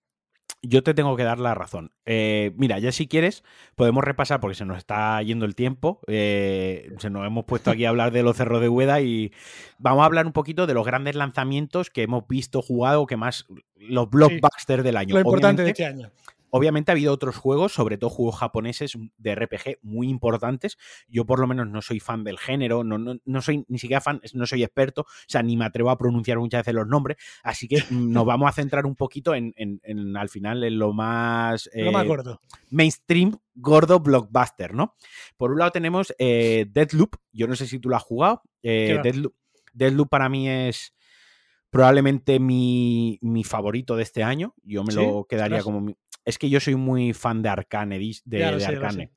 [0.65, 1.91] Yo te tengo que dar la razón.
[2.05, 3.43] Eh, mira, ya si quieres,
[3.75, 5.99] podemos repasar, porque se nos está yendo el tiempo.
[6.07, 9.33] eh, se nos hemos puesto aquí a hablar de los cerros de Hueda y
[9.77, 13.45] vamos a hablar un poquito de los grandes lanzamientos que hemos visto, jugado, que más.
[13.75, 15.15] Los blockbusters del año.
[15.15, 16.11] Lo importante de este año.
[16.55, 20.77] Obviamente ha habido otros juegos, sobre todo juegos japoneses de RPG muy importantes.
[21.07, 24.01] Yo por lo menos no soy fan del género, no, no, no soy ni siquiera
[24.01, 27.17] fan, no soy experto, o sea, ni me atrevo a pronunciar muchas veces los nombres.
[27.43, 30.93] Así que nos vamos a centrar un poquito en, en- en, al final, en lo
[30.93, 32.41] más, Lo más eh, gordo.
[32.69, 34.95] mainstream, gordo blockbuster, ¿no?
[35.37, 38.43] Por un lado tenemos eh, Deadloop, yo no sé si tú lo has jugado.
[38.61, 38.99] eh.
[39.01, 39.33] Deadloop,
[39.73, 40.93] Deadloop para mí es
[41.69, 44.53] probablemente mi, mi favorito de este año.
[44.63, 44.99] Yo me ¿Sí?
[44.99, 48.65] lo quedaría como mi- Es que yo soy muy fan de Arcane, de, sé.
[48.65, 49.11] Arcane.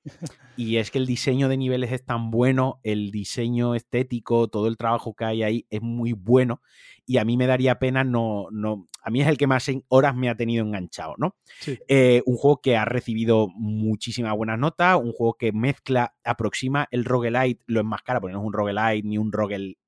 [0.56, 4.76] Y es que el diseño de niveles es tan bueno, el diseño estético, todo el
[4.76, 6.60] trabajo que hay ahí es muy bueno.
[7.04, 8.46] Y a mí me daría pena no.
[8.50, 11.36] no a mí es el que más en horas me ha tenido enganchado, ¿no?
[11.60, 11.78] Sí.
[11.86, 17.04] Eh, un juego que ha recibido muchísimas buenas notas, un juego que mezcla, aproxima el
[17.04, 19.78] roguelite, lo enmascara, porque no es un roguelite, ni un roguelite,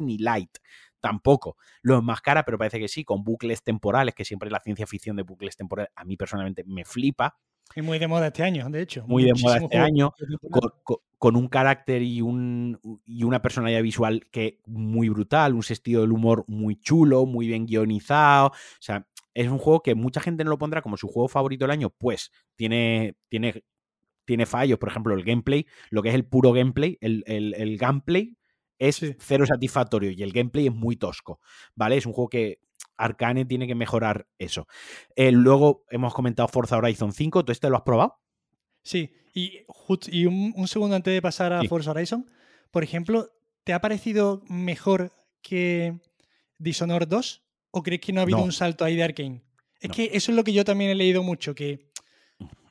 [0.00, 0.58] ni light,
[1.06, 1.56] tampoco.
[1.82, 5.22] Lo enmascara, pero parece que sí, con bucles temporales, que siempre la ciencia ficción de
[5.22, 7.36] bucles temporales a mí personalmente me flipa,
[7.74, 9.04] Y muy de moda este año, de hecho.
[9.06, 10.12] muy de moda este juegos año,
[10.50, 15.62] con, con- con un carácter y, un, y una personalidad visual que muy brutal, un
[15.62, 18.48] sentido del humor muy chulo, muy bien guionizado.
[18.48, 21.64] O sea, es un juego que mucha gente no lo pondrá como su juego favorito
[21.64, 23.64] del año, pues tiene, tiene,
[24.24, 24.78] tiene fallos.
[24.78, 28.35] Por ejemplo, el gameplay, lo que es el puro gameplay, el, el, el gameplay
[28.78, 29.14] es Sí.
[29.18, 31.40] cero satisfactorio y el gameplay es muy tosco.
[31.74, 31.96] ¿Vale?
[31.96, 32.60] Es un juego que
[32.96, 34.66] Arcane tiene que mejorar eso.
[35.16, 37.44] Eh, luego hemos comentado Forza Horizon 5.
[37.44, 38.18] ¿Tú este lo has probado?
[38.82, 39.64] Sí, y,
[40.26, 41.68] un, un segundo antes de pasar a Sí.
[41.68, 42.30] Forza Horizon,
[42.70, 43.30] por ejemplo,
[43.64, 45.12] ¿te ha parecido mejor
[45.42, 45.98] que
[46.58, 47.42] Dishonored 2?
[47.70, 48.44] ¿O crees que no ha habido No.
[48.44, 49.42] un salto ahí de Arkane?
[49.80, 49.94] Es No.
[49.94, 51.90] que eso es lo que yo también he leído mucho, que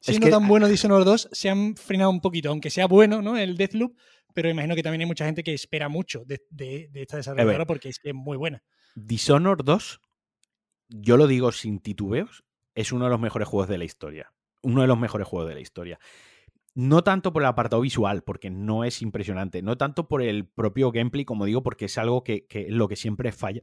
[0.02, 3.38] siendo que- tan bueno Dishonored 2, se han frenado un poquito, aunque sea bueno, ¿no?
[3.38, 3.96] El Deathloop,
[4.36, 7.66] pero imagino que también hay mucha gente que espera mucho de, de- de esta desarrolladora
[7.66, 8.62] porque es que es muy buena.
[8.94, 10.00] Dishonored 2,
[10.90, 12.44] yo lo digo sin titubeos,
[12.76, 14.32] es uno de los mejores juegos de la historia.
[14.62, 16.00] Uno de los mejores juegos de la historia.
[16.74, 19.62] No tanto por el apartado visual, porque no es impresionante.
[19.62, 22.96] No tanto por el propio gameplay, como digo, porque es algo que, que lo que
[22.98, 23.62] siempre falla.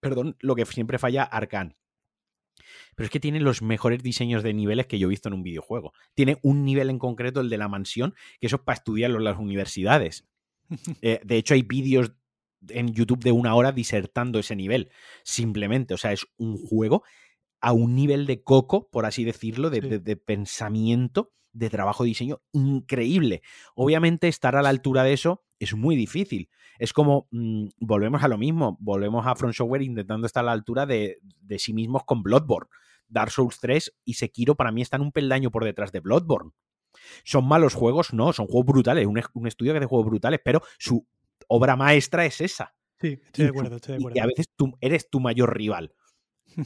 [0.00, 1.76] Perdón, lo que siempre falla Arkane.
[2.96, 5.42] Pero es que tiene los mejores diseños de niveles que yo he visto en un
[5.42, 5.92] videojuego.
[6.14, 9.24] Tiene un nivel en concreto, el de la mansión, que eso es para estudiarlo en
[9.24, 10.26] las universidades.
[11.02, 12.12] Eh, de hecho, hay vídeos
[12.68, 14.90] en YouTube de una hora disertando ese nivel.
[15.22, 17.02] Simplemente, o sea, es un juego
[17.60, 19.88] a un nivel de coco, por así decirlo, de, Sí.
[19.88, 23.42] de- de pensamiento, de trabajo de diseño increíble.
[23.74, 26.48] Obviamente, estar a la altura de eso es muy difícil.
[26.78, 30.52] Es como, mm, volvemos a lo mismo, volvemos a Front Software intentando estar a la
[30.52, 32.68] altura de, de sí mismos con Bloodborne.
[33.08, 36.50] Dark Souls 3 y Sekiro para mí están un peldaño por detrás de Bloodborne.
[37.24, 38.12] ¿Son malos juegos?
[38.12, 41.06] No, son juegos brutales, un, un estudio que hace juegos brutales, pero su
[41.48, 42.74] obra maestra es esa.
[43.00, 44.16] Sí, estoy de acuerdo, estoy de acuerdo.
[44.16, 45.94] Y a veces tú eres tu mayor rival,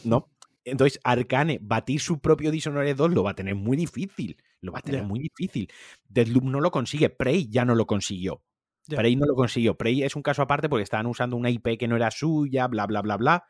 [0.05, 0.31] ¿no?
[0.65, 4.37] Entonces, Arcane, batir su propio Dishonored 2 lo va a tener muy difícil.
[4.61, 5.71] Lo va a tener muy difícil.
[6.09, 7.09] Deadloop no lo consigue.
[7.09, 8.43] Prey ya no lo consiguió.
[8.89, 9.77] Prey no lo consiguió.
[9.77, 12.87] Prey es un caso aparte porque estaban usando una IP que no era suya, bla,
[12.87, 13.45] bla, bla, bla.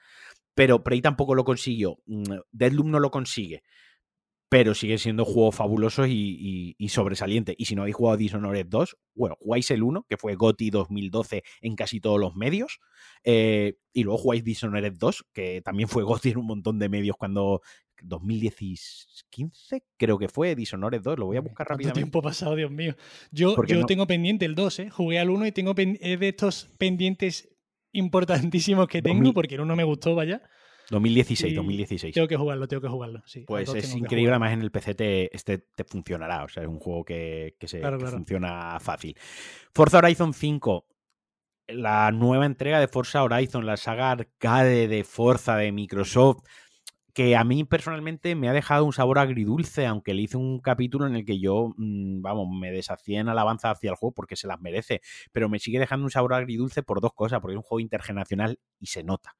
[0.54, 1.98] Pero Prey tampoco lo consiguió.
[2.06, 3.62] Mm, Deadloop no lo consigue
[4.48, 7.54] pero sigue siendo juego fabuloso y, sobresaliente.
[7.58, 11.42] Y si no habéis jugado Dishonored 2, bueno, jugáis el 1, que fue GOTI 2012
[11.60, 12.80] en casi todos los medios,
[13.24, 17.16] eh, y luego jugáis Dishonored 2, que también fue GOTI en un montón de medios
[17.16, 17.60] cuando...
[18.00, 21.98] 2015 creo que fue Dishonored 2, lo voy a buscar rápidamente.
[21.98, 22.94] tiempo pasado, Dios mío?
[23.32, 24.88] Yo, yo tengo pendiente el 2, ¿eh?
[24.90, 27.48] jugué al 1 y tengo de estos pendientes
[27.90, 30.42] importantísimos que tengo, porque el 1 me gustó, vaya.
[30.90, 32.14] 2016, 2016.
[32.14, 33.22] Tengo que jugarlo, tengo que jugarlo.
[33.46, 36.44] pues es increíble, además en el PC te, este te funcionará.
[36.44, 39.16] O sea, es un juego que, se, funciona fácil.
[39.74, 40.86] Forza Horizon 5,
[41.68, 46.42] la nueva entrega de Forza Horizon, la saga arcade de Forza de Microsoft,
[47.12, 51.06] que a mí personalmente me ha dejado un sabor agridulce, aunque le hice un capítulo
[51.06, 54.46] en el que yo, mm, vamos, me deshacía en alabanza hacia el juego porque se
[54.46, 57.62] las merece, pero me sigue dejando un sabor agridulce por dos cosas, porque es un
[57.62, 59.36] juego intergeneracional y se nota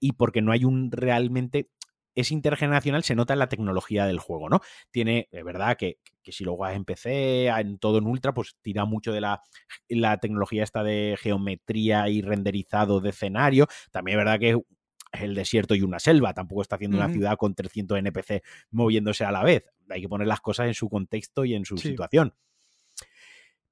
[0.00, 1.70] y porque no hay un realmente
[2.14, 4.60] es intergeneracional, se nota en la tecnología del juego, ¿no?
[4.90, 8.84] Tiene, es verdad que, si lo juegas en PC, en todo en Ultra, pues tira
[8.84, 9.42] mucho de la,
[9.88, 13.66] la tecnología esta de geometría y renderizado de escenario.
[13.90, 17.36] También es verdad que es el desierto y una selva, tampoco está haciendo una ciudad
[17.36, 19.64] con 300 NPC moviéndose a la vez.
[19.90, 22.34] Hay que poner las cosas en su contexto y en su situación.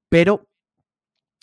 [0.09, 0.49] Pero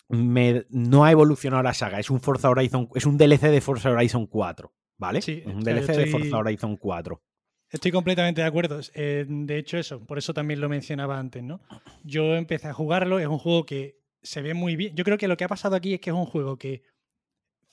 [0.10, 2.00] no ha evolucionado la saga.
[2.00, 5.22] Es un Forza Horizon, es un DLC de Forza Horizon 4, ¿vale?
[5.22, 7.22] Sí, es un DLC de Forza Horizon 4.
[7.70, 8.80] Estoy completamente de acuerdo.
[8.96, 11.62] Eh, de hecho, eso, por eso también lo mencionaba antes, ¿no?
[12.04, 14.96] Yo empecé a jugarlo, es un juego que se ve muy bien.
[14.96, 16.82] Yo creo que lo que ha pasado aquí es que es un juego que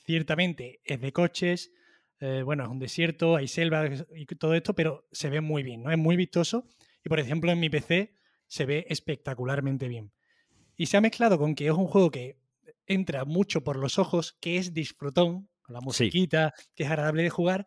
[0.04, 1.72] ciertamente es de coches,
[2.20, 5.82] eh, bueno, es un desierto, hay selva y todo esto, pero se ve muy bien,
[5.82, 5.90] ¿no?
[5.90, 6.66] Es muy vistoso
[7.02, 8.14] y, por ejemplo, en mi PC
[8.46, 10.12] se ve espectacularmente bien.
[10.76, 12.38] Y se ha mezclado con que es un juego que
[12.86, 17.30] entra mucho por los ojos, que es disfrutón, con la musiquita, que es agradable de
[17.30, 17.66] jugar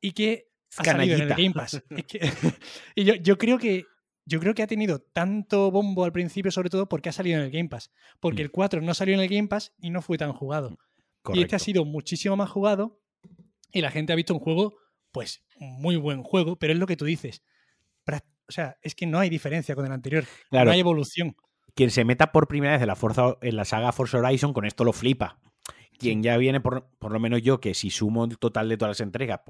[0.00, 1.82] y que ha salido en el Game Pass.
[2.94, 3.84] y yo, yo, creo que
[4.24, 7.46] yo creo que ha tenido tanto bombo al principio, sobre todo porque ha salido en
[7.46, 7.90] el Game Pass.
[8.20, 8.46] Porque mm.
[8.46, 10.78] el 4 no salió en el Game Pass y no fue tan jugado.
[11.34, 13.00] Y este ha sido muchísimo más jugado
[13.72, 14.76] y la gente ha visto un juego,
[15.12, 17.42] pues, muy buen juego, pero es lo que tú dices.
[18.48, 20.24] O sea, es que no hay diferencia con el anterior.
[20.50, 21.36] No hay evolución
[21.74, 24.64] quien se meta por primera vez en la, Forza, en la saga Forza Horizon con
[24.64, 25.38] esto lo flipa.
[25.98, 28.98] Quien ya viene, por, por, lo menos yo, que si sumo el total de todas
[28.98, 29.40] las entregas,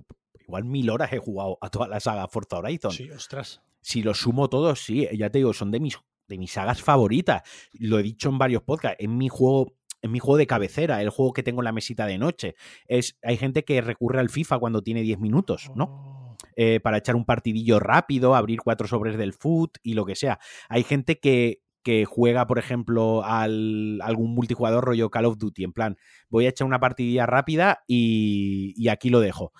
[0.40, 2.90] igual mil horas he jugado a toda la saga Forza Horizon.
[2.90, 3.62] Sí, ostras.
[3.80, 7.42] Si lo sumo todos, sí, ya te digo, son de mis, de mis sagas favoritas.
[7.72, 8.96] Lo he dicho en varios podcasts.
[8.98, 12.06] Es mi juego en mi juego de cabecera, el juego que tengo en la mesita
[12.06, 12.54] de noche.
[12.86, 15.84] Es, hay gente que recurre al FIFA cuando tiene 10 minutos, ¿no?
[15.84, 16.36] Oh.
[16.56, 20.38] Eh, para echar un partidillo rápido, abrir cuatro sobres del foot y lo que sea.
[20.68, 25.72] Hay gente que, que juega, por ejemplo, al algún multijugador rollo Call of Duty, en
[25.72, 25.96] plan,
[26.28, 29.52] voy a echar una partidilla rápida y, aquí lo dejo.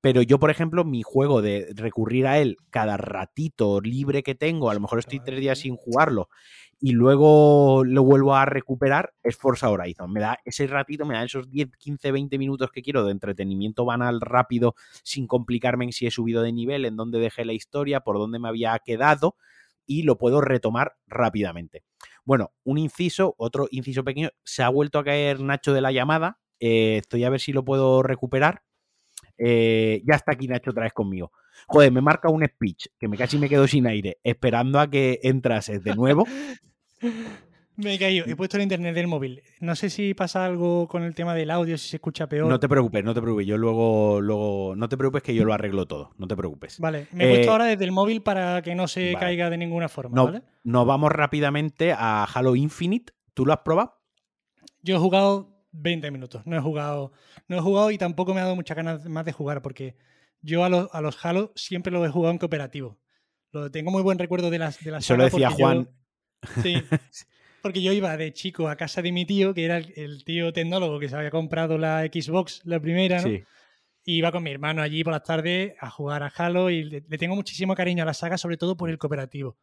[0.00, 4.70] Pero yo, por ejemplo, mi juego de recurrir a él cada ratito libre que tengo,
[4.70, 6.28] a lo mejor estoy tres días sin jugarlo
[6.78, 10.12] y luego lo vuelvo a recuperar, es Forza Horizon.
[10.12, 13.84] Me da ese ratito, me da esos 10, 15, 20 minutos que quiero de entretenimiento
[13.84, 18.00] banal rápido, sin complicarme en si he subido de nivel, en dónde dejé la historia,
[18.00, 19.36] por dónde me había quedado
[19.86, 21.84] y lo puedo retomar rápidamente.
[22.24, 26.38] Bueno, un inciso, otro inciso pequeño, se ha vuelto a caer Nacho de la llamada,
[26.60, 28.62] eh, estoy a ver si lo puedo recuperar.
[29.38, 31.32] Eh, ya está aquí Nacho otra vez conmigo.
[31.68, 35.20] Joder, me marca un speech que me casi me quedo sin aire, esperando a que
[35.22, 36.26] entrases de nuevo.
[37.76, 39.42] Me he caído, he puesto el internet del móvil.
[39.60, 42.48] No sé si pasa algo con el tema del audio, si se escucha peor.
[42.48, 43.46] No te preocupes, no te preocupes.
[43.46, 46.10] Yo luego, luego, no te preocupes que yo lo arreglo todo.
[46.16, 46.80] No te preocupes.
[46.80, 49.58] Vale, me he puesto eh, ahora desde el móvil para que no se caiga de
[49.58, 50.14] ninguna forma.
[50.14, 53.12] No, Nos vamos rápidamente a Halo Infinite.
[53.34, 54.00] ¿Tú lo has probado?
[54.82, 56.42] Yo he jugado 20 minutos.
[56.46, 57.12] No he jugado,
[57.48, 59.96] no he jugado y tampoco me ha dado muchas ganas más de jugar porque
[60.40, 62.98] yo a los, a los Halo siempre lo he jugado en cooperativo.
[63.52, 65.04] Lo tengo muy buen recuerdo de las de las.
[65.04, 65.90] Eso lo decía Juan.
[66.62, 66.82] sí.
[67.66, 71.00] porque yo iba de chico a casa de mi tío, que era el, tío tecnólogo
[71.00, 73.28] que se había comprado la Xbox, la primera, ¿no?
[73.28, 77.00] Y iba con mi hermano allí por las tardes a jugar a Halo y le,
[77.00, 79.56] tengo muchísimo cariño a la saga, sobre todo por el cooperativo.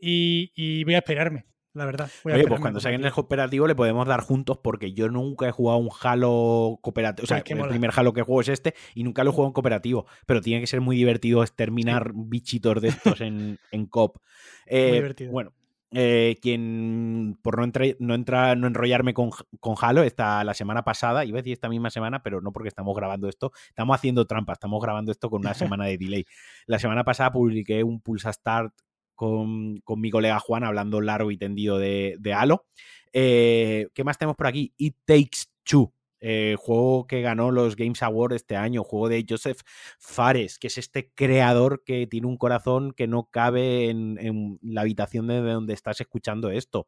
[0.00, 1.46] Y, voy a esperarme.
[1.72, 2.10] la verdad.
[2.24, 5.52] Oye, pues cuando salga en el cooperativo le podemos dar juntos porque yo nunca he
[5.52, 7.22] jugado un Halo cooperativo.
[7.22, 9.52] O sea, el primer Halo que juego es este y nunca lo he jugado en
[9.52, 10.06] cooperativo.
[10.26, 14.16] Pero tiene que ser muy divertido exterminar bichitos de estos en, en COP.
[14.68, 15.30] muy eh, divertido.
[15.30, 15.52] Bueno,
[15.92, 21.24] eh, quien, por no, no, entra, no enrollarme con, con, Halo, esta, la semana pasada,
[21.24, 24.52] iba a decir esta misma semana, pero no porque estamos grabando esto, estamos haciendo trampa,
[24.52, 26.24] estamos grabando esto con una semana de delay.
[26.66, 28.72] La semana pasada publiqué un Pulsa Start
[29.14, 32.66] con, con mi colega Juan hablando largo y tendido de, de Halo.
[33.12, 34.72] Eh, ¿Qué más tenemos por aquí?
[34.78, 35.92] It Takes Two.
[36.20, 39.60] Eh, juego que ganó los Games Awards este año, juego de Joseph
[39.98, 45.26] Fares, que es este creador que tiene un corazón que no cabe en, la habitación
[45.28, 46.86] de donde estás escuchando esto.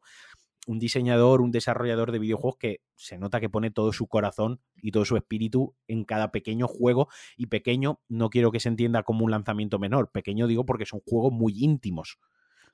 [0.65, 4.91] Un diseñador, un desarrollador de videojuegos que se nota que pone todo su corazón y
[4.91, 7.09] todo su espíritu en cada pequeño juego.
[7.35, 10.11] Y pequeño, no quiero que se entienda como un lanzamiento menor.
[10.11, 12.17] Pequeño digo porque son juegos muy íntimos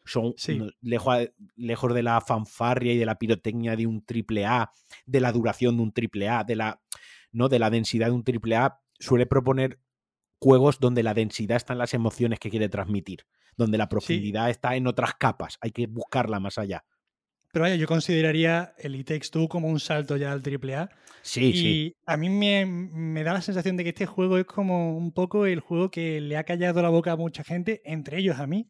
[0.09, 0.33] son
[0.81, 4.71] lejos, lejos, de la fanfarria y de la pirotecnia de un triple A,
[5.05, 6.81] de la duración de un triple A, de la,
[7.31, 7.49] ¿no?
[7.49, 9.79] de la densidad de un triple A, suele proponer
[10.39, 13.25] juegos donde la densidad está en las emociones que quiere transmitir,
[13.57, 16.85] donde la profundidad está en otras capas, hay que buscarla más allá.
[17.51, 20.89] Pero vaya, yo consideraría el It Takes Two como un salto ya al AAA.
[21.23, 21.95] Sí, y sí.
[22.05, 25.45] a mí me, me, da la sensación de que este juego es como un poco
[25.45, 28.69] el juego que le ha callado la boca a mucha gente, entre ellos a mí,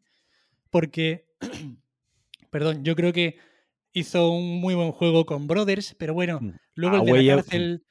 [0.70, 1.28] porque,
[2.52, 3.38] perdón, yo creo que
[3.92, 6.52] hizo un muy buen juego con Brothers, pero bueno, mm.
[6.76, 7.86] luego el de la cárcel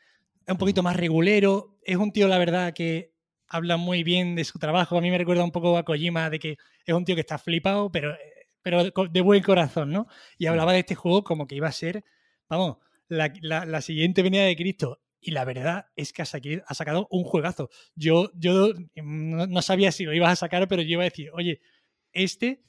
[0.47, 1.79] es un poquito más regulero.
[1.83, 3.13] Es un tío, la verdad, que
[3.49, 4.99] habla muy bien de su trabajo.
[4.99, 7.39] A mí me recuerda un poco a Kojima de que es un tío que está
[7.39, 8.17] flipado, pero,
[8.63, 10.07] pero de buen corazón, ¿no?
[10.39, 10.51] Y mm.
[10.51, 12.05] hablaba de este juego como que iba a ser,
[12.49, 12.79] vamos,
[13.09, 15.01] la, siguiente venida de Cristo.
[15.21, 17.71] Y la verdad es que ha sacado un juegazo.
[17.97, 21.31] Yo, yo no, no, sabía si lo ibas a sacar, pero yo iba a decir,
[21.33, 21.61] oye,
[22.13, 22.63] este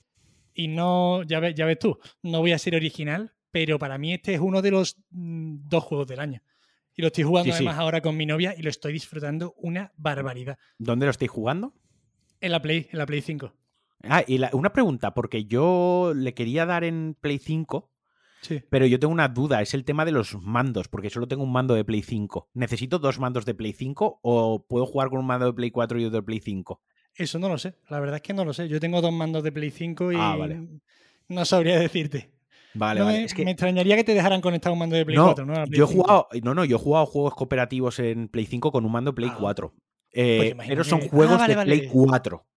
[0.60, 4.14] y no, ya ves, ya ves tú, no voy a ser original, pero para mí
[4.14, 6.41] este es uno de los mm, dos juegos del año.
[6.93, 10.57] Y lo estoy jugando además ahora con mi novia y lo estoy disfrutando una barbaridad.
[10.78, 11.74] ¿Dónde lo estoy jugando?
[12.41, 13.53] En la Play, en la Play 5.
[14.03, 17.89] Ah, y una pregunta, porque yo le quería dar en Play 5,
[18.41, 18.62] sí.
[18.70, 21.53] pero yo tengo una duda, es el tema de los mandos, porque solo tengo un
[21.53, 22.49] mando de Play 5.
[22.53, 26.01] ¿Necesito dos mandos de Play 5 o puedo jugar con un mando de Play 4
[26.01, 26.82] y otro de Play 5?
[27.20, 27.76] Eso no lo sé.
[27.89, 28.70] La verdad es que no lo sé.
[28.70, 30.38] Yo tengo dos mandos de Play 5 y ah,
[31.28, 32.32] no sabría decirte.
[32.74, 33.28] Vale, vale.
[33.36, 35.65] Me, me, extrañaría que te dejaran conectar un mando de Play 4, ¿no?
[35.65, 38.91] yo he jugado, no, no, yo he jugado juegos cooperativos en Play 5 con un
[38.91, 39.74] mando de Play 4.
[39.76, 39.82] Ah,
[40.13, 42.47] eh, pues pero son juegos ah, de Play 4.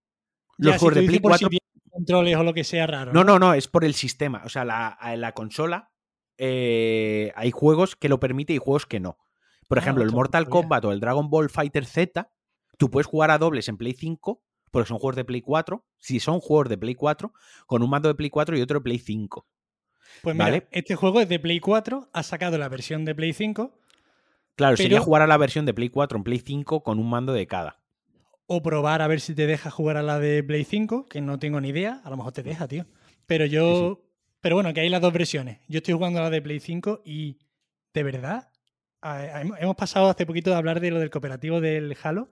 [0.58, 1.48] Los juegos de Play 4.
[1.50, 1.58] Si
[1.90, 3.12] controles o lo que sea raro.
[3.12, 4.42] No, no, no, es por el sistema.
[4.44, 5.90] O sea, la, la consola
[6.38, 9.18] eh, hay juegos que lo permite y juegos que no.
[9.66, 12.30] Por ejemplo, el Mortal Kombat o el Dragon Ball Fighter Z,
[12.78, 14.40] tú puedes jugar a dobles en Play 5
[14.72, 17.32] porque son juegos de Play 4, si son juegos de Play 4,
[17.66, 19.46] con un mando de Play 4 y otro de Play 5.
[20.22, 23.78] Pues mira, este juego es de Play 4, ha sacado la versión de Play 5.
[24.56, 27.32] Claro, sería jugar a la versión de Play 4 en Play 5 con un mando
[27.34, 27.78] de cada.
[28.46, 31.38] O probar a ver si te deja jugar a la de Play 5, que no
[31.38, 32.00] tengo ni idea.
[32.04, 32.86] A lo mejor te deja, tío.
[33.26, 34.02] Pero yo.
[34.40, 35.60] Pero bueno, que hay las dos versiones.
[35.68, 37.38] Yo estoy jugando a la de Play 5 y.
[37.94, 38.48] De verdad.
[39.58, 42.30] Hemos pasado hace poquito de hablar de lo del cooperativo del Halo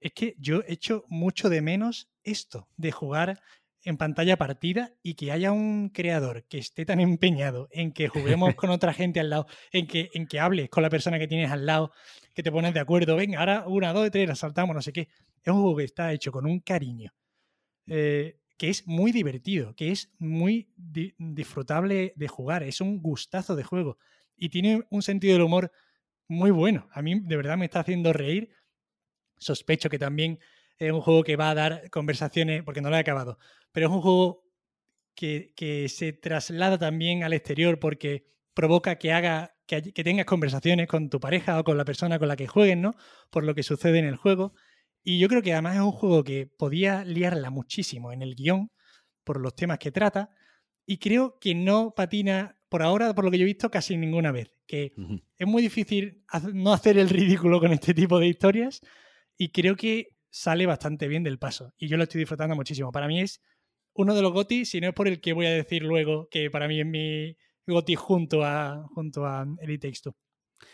[0.00, 3.40] es que yo echo mucho de menos esto, de jugar
[3.82, 8.54] en pantalla partida y que haya un creador que esté tan empeñado en que juguemos
[8.54, 11.50] con otra gente al lado, en que, en que hables con la persona que tienes
[11.50, 11.92] al lado,
[12.34, 15.08] que te pones de acuerdo, venga, ahora una, dos, tres, la saltamos, no sé qué.
[15.42, 17.12] Es un juego que está hecho con un cariño,
[17.86, 23.64] eh, que es muy divertido, que es muy disfrutable de jugar, es un gustazo de
[23.64, 23.96] juego
[24.36, 25.72] y tiene un sentido del humor
[26.28, 26.88] muy bueno.
[26.92, 28.50] A mí de verdad me está haciendo reír
[29.40, 30.38] sospecho que también
[30.78, 33.38] es un juego que va a dar conversaciones, porque no lo he acabado,
[33.72, 34.44] pero es un juego
[35.14, 41.20] que, se traslada también al exterior porque provoca que haga que, tengas conversaciones con tu
[41.20, 42.94] pareja o con la persona con la que juegues, ¿no?
[43.30, 44.54] Por lo que sucede en el juego.
[45.02, 48.70] Y yo creo que además es un juego que podía liarla muchísimo en el guion
[49.22, 50.30] por los temas que trata.
[50.86, 54.32] Y creo que no patina, por ahora, por lo que yo he visto, casi ninguna
[54.32, 54.50] vez.
[54.66, 54.92] Que
[55.36, 58.80] es muy difícil no hacer el ridículo con este tipo de historias
[59.40, 61.72] y creo que sale bastante bien del paso.
[61.78, 62.92] Y yo lo estoy disfrutando muchísimo.
[62.92, 63.40] Para mí es
[63.94, 66.50] uno de los GOTI, si no es por el que voy a decir luego que
[66.50, 67.34] para mí es mi
[67.66, 70.14] GOTI junto a, junto a el It Takes Two.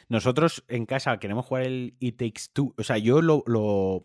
[0.08, 2.74] Nosotros en casa queremos jugar el It Takes Two.
[2.76, 4.04] O sea, yo lo, lo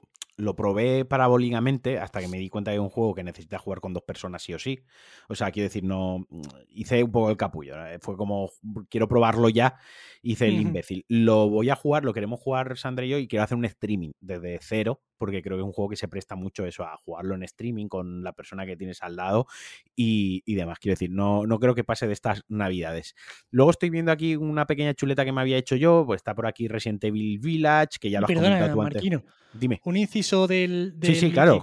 [0.55, 4.03] probé parabólicamente hasta que me di cuenta de un juego que necesita jugar con dos
[4.03, 4.79] personas sí o sí.
[5.29, 6.27] O sea, quiero decir, no.
[6.69, 7.75] Hice un poco el capullo.
[8.01, 8.49] Fue como,
[8.89, 9.77] quiero probarlo ya.
[10.21, 11.05] Hice el imbécil.
[11.07, 14.11] Lo voy a jugar, lo queremos jugar Sandra y yo, y quiero hacer un streaming
[14.19, 17.35] desde cero porque creo que es un juego que se presta mucho eso, a jugarlo
[17.35, 19.45] en streaming con la persona que tienes al lado
[19.95, 20.79] y, demás.
[20.79, 23.13] Quiero decir, no, no creo que pase de estas navidades.
[23.51, 26.47] Luego estoy viendo aquí una pequeña chuleta que me había hecho yo, pues está por
[26.47, 29.03] aquí Resident Evil Village, que ya lo has comentado tú antes.
[29.53, 29.79] Dime.
[29.83, 31.61] Un inciso del, sí, sí, claro.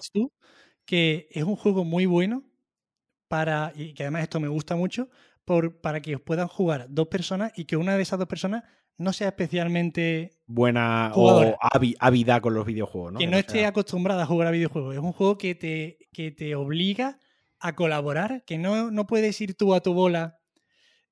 [0.85, 2.45] que es un juego muy bueno
[3.27, 5.09] para, y que además esto me gusta mucho,
[5.45, 8.63] por, para que puedan jugar dos personas y que una de esas dos personas
[8.99, 11.57] no sea especialmente buena o
[12.01, 13.19] ávida con los videojuegos, ¿no?
[13.19, 14.95] Que, no, esté acostumbrada a jugar a videojuegos.
[14.95, 17.19] Es un juego que te, que te obliga
[17.61, 20.41] a colaborar, que no, no puedes ir tú a tu bola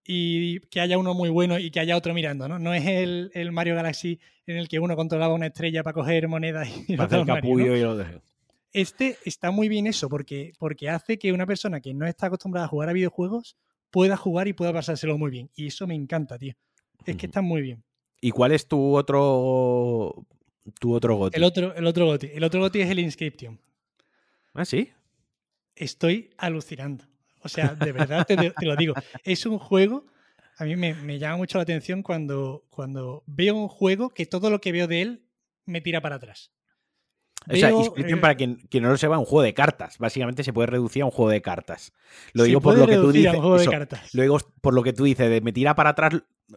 [0.04, 2.58] y que haya uno muy bueno y que haya otro mirando, ¿no?
[2.58, 6.68] No es el, Mario Galaxy en el que uno controlaba una estrella para coger monedas
[6.88, 7.96] y, para hacer capullo y lo
[8.72, 12.66] Este está muy bien eso, porque, porque hace que una persona que no está acostumbrada
[12.66, 13.56] a jugar a videojuegos
[13.90, 15.50] pueda jugar y pueda pasárselo muy bien.
[15.54, 16.54] Y eso me encanta, tío.
[17.04, 17.82] Es que está muy bien.
[18.20, 20.26] ¿Y cuál es tu otro
[20.80, 21.36] tu otro goti?
[21.36, 22.28] El otro, el otro goti.
[22.32, 23.60] El otro goti es el Inscription.
[24.54, 24.90] ¿Ah, sí?
[25.74, 27.04] Estoy alucinando.
[27.42, 28.94] O sea, de verdad te, lo digo.
[29.22, 30.06] Es un juego.
[30.58, 34.60] A mí me, llama mucho la atención cuando, cuando veo un juego que todo lo
[34.60, 35.22] que veo de él
[35.66, 36.50] me tira para atrás.
[37.48, 39.98] O sea, Inscription, para quien, no lo sepa, es un juego de cartas.
[39.98, 41.92] Básicamente se puede reducir a un juego de cartas.
[42.32, 43.34] Lo digo por lo que tú dices.
[44.12, 46.14] lo digo por lo que tú dices, de me tira para atrás.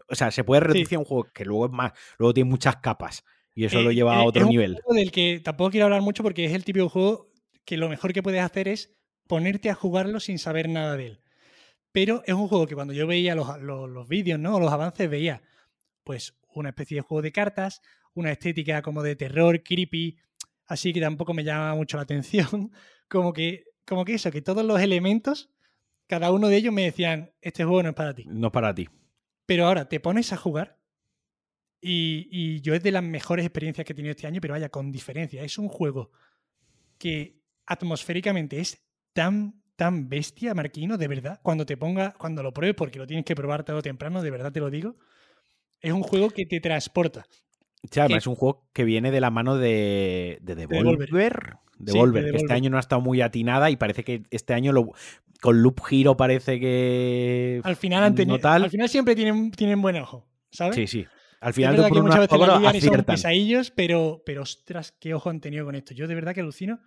[0.08, 2.78] O sea, se puede reducir a un juego que luego es más, luego tiene muchas
[2.78, 3.24] capas.
[3.56, 4.72] Y eso lo eh, lleva a eh, otro nivel.
[4.76, 7.32] Un juego del que tampoco quiero hablar mucho porque es el típico juego
[7.66, 8.96] que lo mejor que puedes hacer es
[9.28, 11.22] ponerte a jugarlo sin saber nada de él.
[11.92, 14.60] Pero es un juego que cuando yo veía los, los, vídeos, ¿no?
[14.60, 15.42] los avances, veía
[16.04, 17.82] pues una especie de juego de cartas,
[18.14, 20.18] una estética como de terror, creepy,
[20.70, 22.72] así que tampoco me llama mucho la atención.
[23.10, 25.50] Como que, como que eso, que todos los elementos,
[26.06, 28.24] cada uno de ellos me decían, este juego no es para ti.
[28.28, 28.88] No es para ti.
[29.48, 30.78] Pero ahora te pones a jugar
[31.82, 34.92] y, yo es de las mejores experiencias que he tenido este año, pero vaya, con
[34.92, 35.42] diferencia.
[35.42, 36.12] Es un juego
[37.00, 41.40] que atmosféricamente es tan, tan bestia, Marquino, de verdad.
[41.42, 44.30] Cuando te ponga, cuando lo pruebes, porque lo tienes que probar tarde o temprano, de
[44.30, 44.98] verdad te lo digo.
[45.82, 47.26] Es un juego que te transporta.
[47.90, 51.58] Sí, además es un juego que viene de la mano de, de Devolver.
[51.78, 54.92] Devolver, que este año no ha estado muy atinada y parece que este año lo,
[55.42, 57.62] con Loop Hero parece que.
[57.64, 60.76] Al final han tenido, Al final siempre tienen, tienen buen ojo, ¿sabes?
[60.76, 61.06] Sí, sí.
[61.42, 65.40] Al final es que muchas veces la son pesadillos, pero, pero ostras, qué ojo han
[65.40, 65.94] tenido con esto.
[65.94, 66.82] Yo de verdad que alucino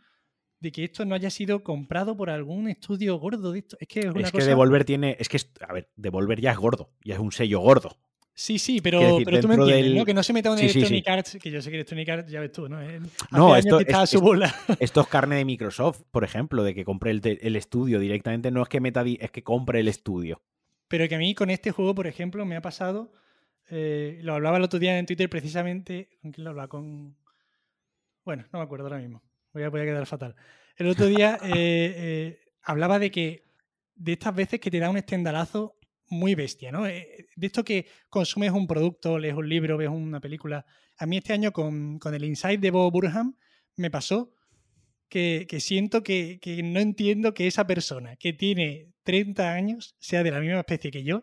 [0.60, 3.76] de que esto no haya sido comprado por algún estudio gordo de esto.
[3.80, 5.16] Es que es, una es que Devolver tiene.
[5.18, 7.96] Es que, a ver, Devolver ya es gordo, ya es un sello gordo.
[8.34, 10.04] Sí, sí, pero, pero tú me entiendes, ¿no?
[10.06, 12.52] Que no se meta en Electronic Arts, que yo sé que Electronic Arts, ya ves
[12.52, 12.78] tú, ¿no?
[13.30, 14.54] no, esto, es, su bola.
[14.80, 18.62] esto es carne de Microsoft, por ejemplo, de que compre el, el, estudio directamente, no
[18.62, 20.40] es que meta, es que compre el estudio.
[20.88, 23.12] Pero que a mí con este juego, por ejemplo, me ha pasado,
[23.68, 26.68] eh, lo hablaba el otro día en Twitter precisamente, ¿con quién lo hablaba?
[26.68, 27.16] Con...
[28.24, 29.22] Bueno, no me acuerdo ahora mismo,
[29.52, 30.36] voy a, voy a quedar fatal.
[30.76, 33.44] El otro día eh, eh, hablaba de que
[33.94, 35.76] de estas veces que te da un estendalazo
[36.12, 36.86] muy bestia, ¿no?
[36.86, 40.64] Eh, de esto que consumes un producto, lees un libro, ves una película.
[40.98, 43.36] A mí este año con, el Insight de Bob Burham
[43.76, 44.34] me pasó
[45.08, 50.30] que, siento que, que, no entiendo que esa persona que tiene 30 años sea de
[50.30, 51.22] la misma especie que yo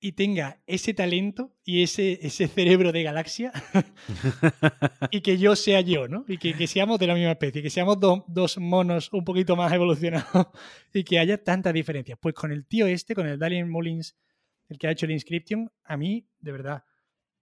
[0.00, 3.52] y tenga ese talento y ese, ese cerebro de galaxia
[5.10, 6.24] y que yo sea yo, ¿no?
[6.26, 10.46] Y que, seamos de la misma especie, que seamos dos monos un poquito más evolucionados
[10.94, 12.18] y que haya tantas diferencias.
[12.18, 14.16] Pues con el tío este, con el Dalian Mullins,
[14.70, 16.84] el que ha hecho el Inscription, a mí, de verdad,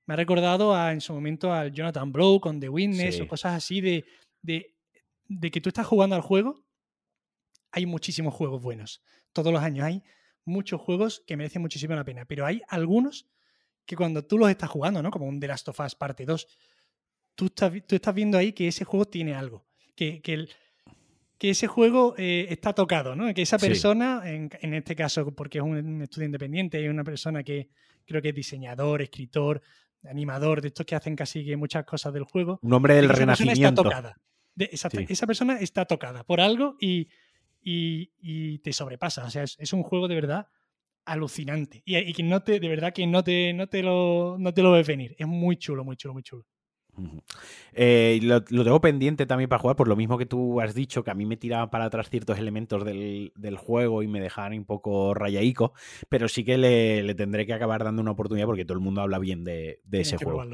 [0.07, 3.55] me ha recordado a, en su momento al Jonathan Blow con The Witness o cosas
[3.55, 4.05] así de,
[4.43, 4.75] de,
[5.27, 6.65] de que tú estás jugando al juego.
[7.71, 9.01] Hay muchísimos juegos buenos.
[9.33, 10.03] Todos los años hay
[10.49, 13.27] muchos juegos que merecen muchísimo la pena, pero hay algunos
[13.85, 15.11] que cuando tú los estás jugando, ¿no?
[15.11, 16.47] Como un The Last of Us parte 2,
[17.35, 20.49] tú estás, tú estás viendo ahí que ese juego tiene algo, que, que,
[21.39, 23.33] que ese juego eh, está tocado, ¿no?
[23.33, 27.43] Que esa persona, en, en, este caso, porque es un estudio independiente, es una persona
[27.43, 27.71] que
[28.05, 29.63] creo que es diseñador, escritor,
[30.05, 32.59] animador, de estos que hacen casi que muchas cosas del juego.
[32.63, 33.83] Un hombre del renacimiento.
[33.83, 34.17] tocada.
[34.57, 37.09] Esa persona está tocada por algo y,
[37.63, 39.25] y, te sobrepasa.
[39.25, 40.49] O sea, es, un juego de verdad
[41.05, 41.83] alucinante.
[41.85, 44.73] Y, que no te, de verdad que no te, no te lo, no te lo
[44.73, 45.17] ves venir.
[45.19, 46.47] Es muy chulo, muy chulo, muy chulo.
[47.73, 51.11] Eh, lo, tengo pendiente también para jugar, por lo mismo que tú has dicho, que
[51.11, 55.15] a mí me tiraban para atrás ciertos elementos del, juego y me dejaban un poco
[55.15, 55.73] rayaico,
[56.09, 59.19] pero sí que le, tendré que acabar dando una oportunidad porque todo el mundo habla
[59.19, 60.45] bien de, ese juego.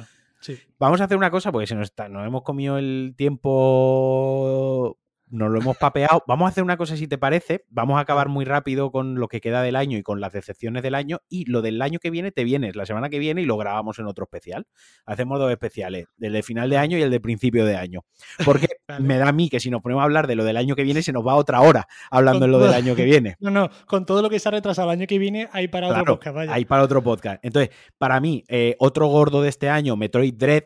[0.79, 4.99] Vamos a hacer una cosa, porque se nos, está, nos hemos comido el tiempo
[5.35, 6.22] nos lo hemos papeado.
[6.26, 7.64] Vamos a hacer una cosa si te parece.
[7.68, 10.82] Vamos a acabar muy rápido con lo que queda del año y con las decepciones
[10.82, 11.20] del año.
[11.28, 13.99] Y lo del año que viene te vienes la semana que viene y lo grabamos
[13.99, 14.66] en otro especial.
[15.05, 18.05] Hacemos dos especiales, el de final de año y el de principio de año.
[18.45, 18.68] Porque
[19.01, 20.85] me da a mí que si nos ponemos a hablar de lo del año que
[20.85, 23.37] viene, se nos va otra hora hablando de lo del año que viene.
[23.41, 25.89] No, no, con todo lo que se ha retrasado el año que viene, hay para
[25.89, 26.37] otro podcast.
[26.37, 26.55] Vaya.
[26.55, 27.45] Hay para otro podcast.
[27.45, 30.64] Entonces, para mí, eh, otro gordo de este año, Metroid Dread,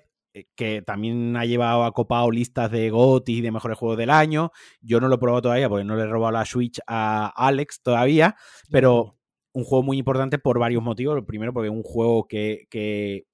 [0.55, 4.53] que también ha llevado a copado listas de GOTY y de mejores juegos del año.
[4.81, 7.83] Yo no lo he probado todavía porque no le he robado la Switch a Alex
[7.83, 8.37] todavía,
[8.71, 9.19] pero
[9.53, 11.23] un juego muy importante por varios motivos.
[11.27, 13.25] Primero, porque es un juego que, que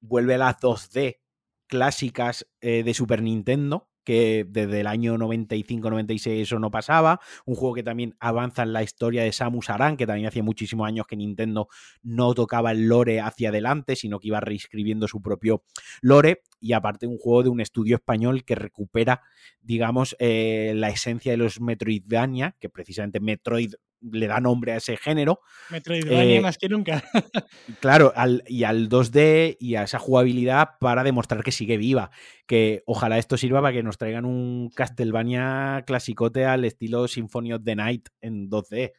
[0.00, 1.18] vuelve a las 2D
[1.66, 7.20] clásicas eh, de Super Nintendo, que desde el año 95-96 eso no pasaba.
[7.46, 10.86] Un juego que también avanza en la historia de Samus Aran, que también hacía muchísimos
[10.86, 11.68] años que Nintendo
[12.02, 15.64] no tocaba el lore hacia adelante, sino que iba reescribiendo su propio
[16.00, 16.42] lore.
[16.60, 19.22] Y aparte un juego de un estudio español que recupera,
[19.60, 23.74] digamos, eh, la esencia de los Metroidvania, que precisamente Metroid
[24.12, 25.40] le da nombre a ese género.
[25.70, 27.02] Metroidvania eh, más que nunca.
[27.80, 28.12] claro,
[28.46, 32.10] y al 2D y a esa jugabilidad para demostrar que sigue viva.
[32.46, 37.64] Que ojalá esto sirva para que nos traigan un Castlevania clasicote al estilo Symphony of
[37.64, 38.92] the Night en 2D.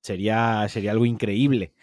[0.00, 1.74] Sería, sería algo increíble.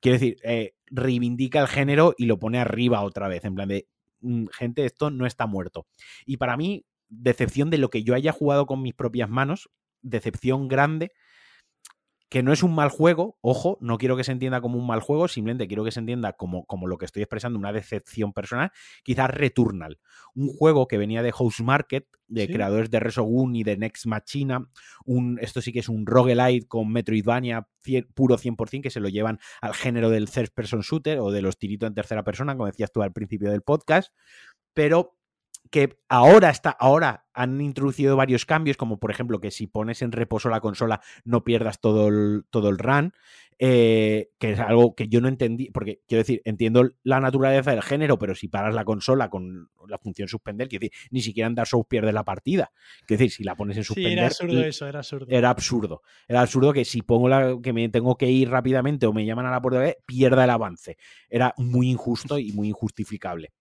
[0.00, 3.44] Quiero decir, eh, reivindica el género y lo pone arriba otra vez.
[3.44, 3.88] En plan de,
[4.20, 5.86] mm, gente, esto no está muerto.
[6.26, 9.70] Y para mí, decepción de lo que yo haya jugado con mis propias manos,
[10.02, 11.12] decepción grande
[12.32, 15.00] que no es un mal juego, ojo, no quiero que se entienda como un mal
[15.00, 18.72] juego, simplemente quiero que se entienda como, como lo que estoy expresando, una decepción personal,
[19.02, 20.00] quizás Returnal,
[20.34, 24.66] un juego que venía de House Market, de creadores de Resogun y de Next Machina,
[25.04, 27.68] un, esto sí que es un roguelite con Metroidvania
[28.14, 31.58] puro 100% que se lo llevan al género del third person shooter o de los
[31.58, 34.10] tiritos en tercera persona, como decías tú al principio del podcast,
[34.72, 35.18] pero
[35.70, 40.12] que ahora está, ahora han introducido varios cambios, como por ejemplo que si pones en
[40.12, 43.12] reposo la consola no pierdas todo el, todo el run,
[43.58, 47.82] eh, que es algo que yo no entendí, porque quiero decir, entiendo la naturaleza del
[47.82, 51.54] género, pero si paras la consola con la función suspender, quiero decir, ni siquiera en
[51.54, 52.72] Dark Souls pierdes la partida.
[53.06, 54.18] Quiero decir, si la pones en suspender.
[54.18, 55.26] era absurdo eso, era absurdo.
[55.28, 56.02] Era absurdo.
[56.26, 59.46] Era absurdo que si pongo la que me tengo que ir rápidamente o me llaman
[59.46, 60.96] a la puerta, pierda el avance.
[61.30, 63.52] Era muy injusto y muy injustificable.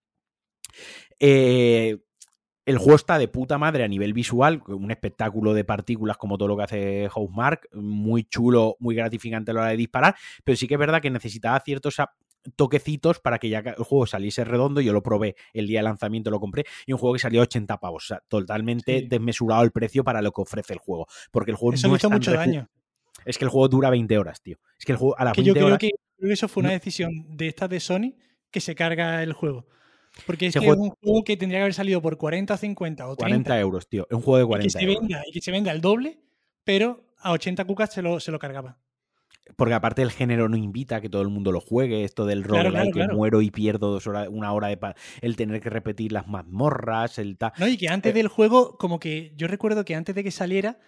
[1.24, 2.00] Eh,
[2.66, 6.48] el juego está de puta madre a nivel visual, un espectáculo de partículas como todo
[6.50, 10.68] lo que hace Housemark, muy chulo, muy gratificante a la hora de disparar, pero sí
[10.68, 11.96] que es verdad que necesitaba ciertos
[12.56, 14.82] toquecitos para que ya el juego saliese redondo.
[14.82, 17.44] Yo lo probé el día de lanzamiento, lo compré, y un juego que salió a
[17.44, 21.08] 80 pavos, o sea, totalmente desmesurado el precio para lo que ofrece el juego.
[21.32, 22.68] Porque el juego eso no hizo mucho daño.
[23.26, 24.58] Es que el juego dura 20 horas, tío.
[24.80, 27.48] Es que el juego a la que yo creo que eso fue una decisión de
[27.48, 28.16] esta de Sony
[28.50, 29.68] que se carga el juego.
[30.26, 33.16] Porque es, que es un juego que tendría que haber salido por 40, 50 o
[33.16, 33.24] 30.
[33.24, 34.08] 40 euros, tío.
[34.10, 36.20] Es un juego de 40 y que se Venda, y que se venda el doble,
[36.64, 38.78] pero a 80 cucas se lo, se lo cargaba.
[39.56, 42.44] Porque aparte el género no invita a que todo el mundo lo juegue, esto del
[42.44, 44.78] roguelike que muero y pierdo dos horas, una hora de
[45.22, 47.52] el tener que repetir las mazmorras, el tal.
[47.58, 50.32] No, y que antes eh del juego, como que yo recuerdo que antes de que
[50.32, 50.80] saliera,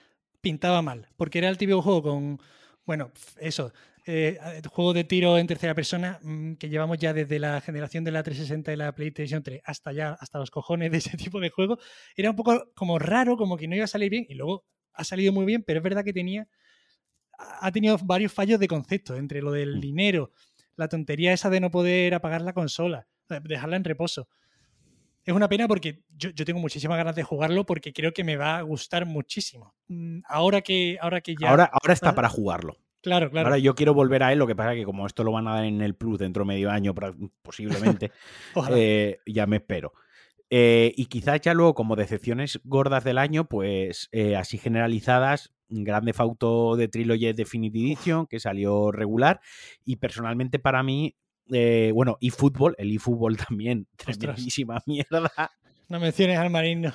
[0.41, 1.07] pintaba mal.
[1.17, 2.39] Porque era el típico juego con.
[2.86, 3.74] Bueno, eso,
[4.06, 4.38] eh,
[4.70, 8.22] juego de tiro en tercera persona mm, que llevamos ya desde la generación de la
[8.22, 11.78] 360 y la PlayStation 3 hasta ya, hasta los cojones de ese tipo de juego,
[12.16, 15.04] era un poco como raro, como que no iba a salir bien y luego ha
[15.04, 16.47] salido muy bien, pero es verdad que tenía,
[17.38, 19.80] ha tenido varios fallos de concepto entre lo del mm.
[19.80, 20.32] dinero,
[20.76, 23.08] la tontería esa de no poder apagar la consola,
[23.43, 24.28] dejarla en reposo.
[25.24, 28.36] Es una pena porque yo, yo, tengo muchísimas ganas de jugarlo porque creo que me
[28.36, 29.74] va a gustar muchísimo.
[29.88, 31.49] Mm, ahora que, ahora que ya.
[31.49, 32.82] Ahora, ahora está para jugarlo.
[33.04, 33.47] Claro, claro.
[33.47, 35.45] Ahora yo quiero volver a él, lo que pasa es que como esto lo van
[35.49, 36.95] a dar en el Plus dentro de medio año
[37.41, 38.12] posiblemente,
[38.72, 39.93] eh, ya me espero.
[40.49, 46.14] Eh, y quizás ya luego como decepciones gordas del año, pues eh, así generalizadas, Grande
[46.14, 49.41] Fauto de Trilogy Definitive Edition, que salió regular,
[49.84, 51.18] y personalmente para mí,
[51.93, 55.30] bueno, y fútbol, el eFootball también, tremendísima mierda.
[55.89, 56.93] No menciones al marino.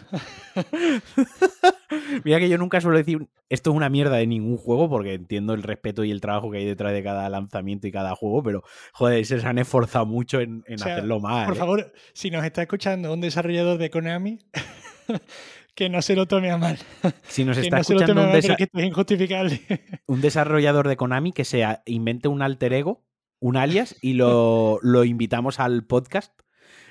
[2.25, 5.55] Mira que yo nunca suelo decir esto es una mierda de ningún juego porque entiendo
[5.55, 8.63] el respeto y el trabajo que hay detrás de cada lanzamiento y cada juego, pero
[8.93, 11.47] joder, se han esforzado mucho en, hacerlo mal.
[11.47, 11.59] Por ¿eh?
[11.59, 14.39] favor, si nos está escuchando un desarrollador de Konami,
[15.75, 16.79] que no se lo tome a mal.
[17.27, 19.63] Si nos está escuchando un, injustificable.
[20.07, 23.07] un desarrollador de Konami que sea invente un alter ego,
[23.41, 26.39] un alias y lo, lo invitamos al podcast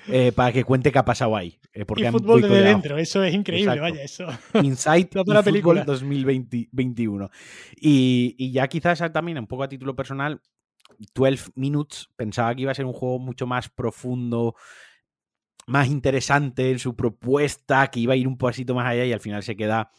[0.08, 1.58] eh, para que cuente qué ha pasado ahí.
[1.72, 4.26] Eh, porque y fútbol de dentro, eso es increíble, vaya, eso.
[4.62, 7.30] Insight y Fútbol 2021.
[7.80, 10.40] Y, y ya quizás también, un poco a título personal,
[11.14, 14.54] 12 Minutes pensaba que iba a ser un juego mucho más profundo,
[15.66, 19.20] más interesante en su propuesta, que iba a ir un pasito más allá y al
[19.20, 19.90] final se queda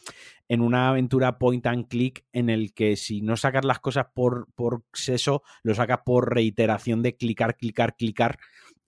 [0.47, 4.47] en una aventura point and click en el que si no sacas las cosas por,
[4.55, 8.39] por seso, lo sacas por reiteración de clicar, clicar, clicar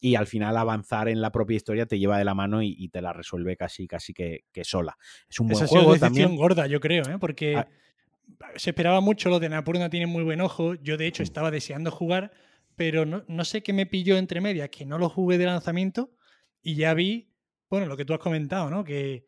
[0.04, 3.02] y al final avanzar en la propia historia te lleva de la mano y, te
[3.02, 4.98] la resuelve casi, casi que, sola.
[5.30, 6.36] Es un buen Esa juego también.
[6.36, 7.18] gorda, yo creo, ¿eh?
[7.20, 7.68] porque ah.
[8.56, 10.74] se esperaba mucho, lo de Napurna tiene muy buen ojo.
[10.74, 11.26] Yo, de hecho, mm.
[11.26, 12.32] estaba deseando jugar,
[12.76, 16.10] pero no, no sé qué me pilló entre medias, que no lo jugué de lanzamiento
[16.64, 17.30] y ya vi,
[17.70, 18.84] bueno, lo que tú has comentado, ¿no?
[18.84, 19.28] Que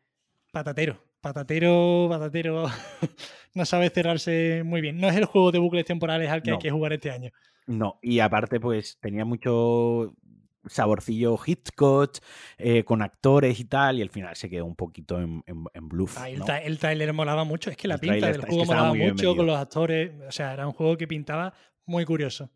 [0.52, 2.66] patatero, patatero, patatero,
[3.54, 4.98] no sabe cerrarse muy bien.
[4.98, 7.32] No es el juego de bucles temporales al que hay que jugar este año.
[7.66, 10.16] No, y aparte, pues tenía mucho
[10.65, 12.18] saborcillo Hitchcock,
[12.57, 16.18] eh, con actores y tal, y al final se quedó un poquito en, en, bluff.
[16.19, 19.57] Ah, el, trailer molaba mucho, es que la pinta del juego molaba mucho con los
[19.57, 21.53] actores, o sea, era un juego que pintaba
[21.85, 22.49] muy curioso.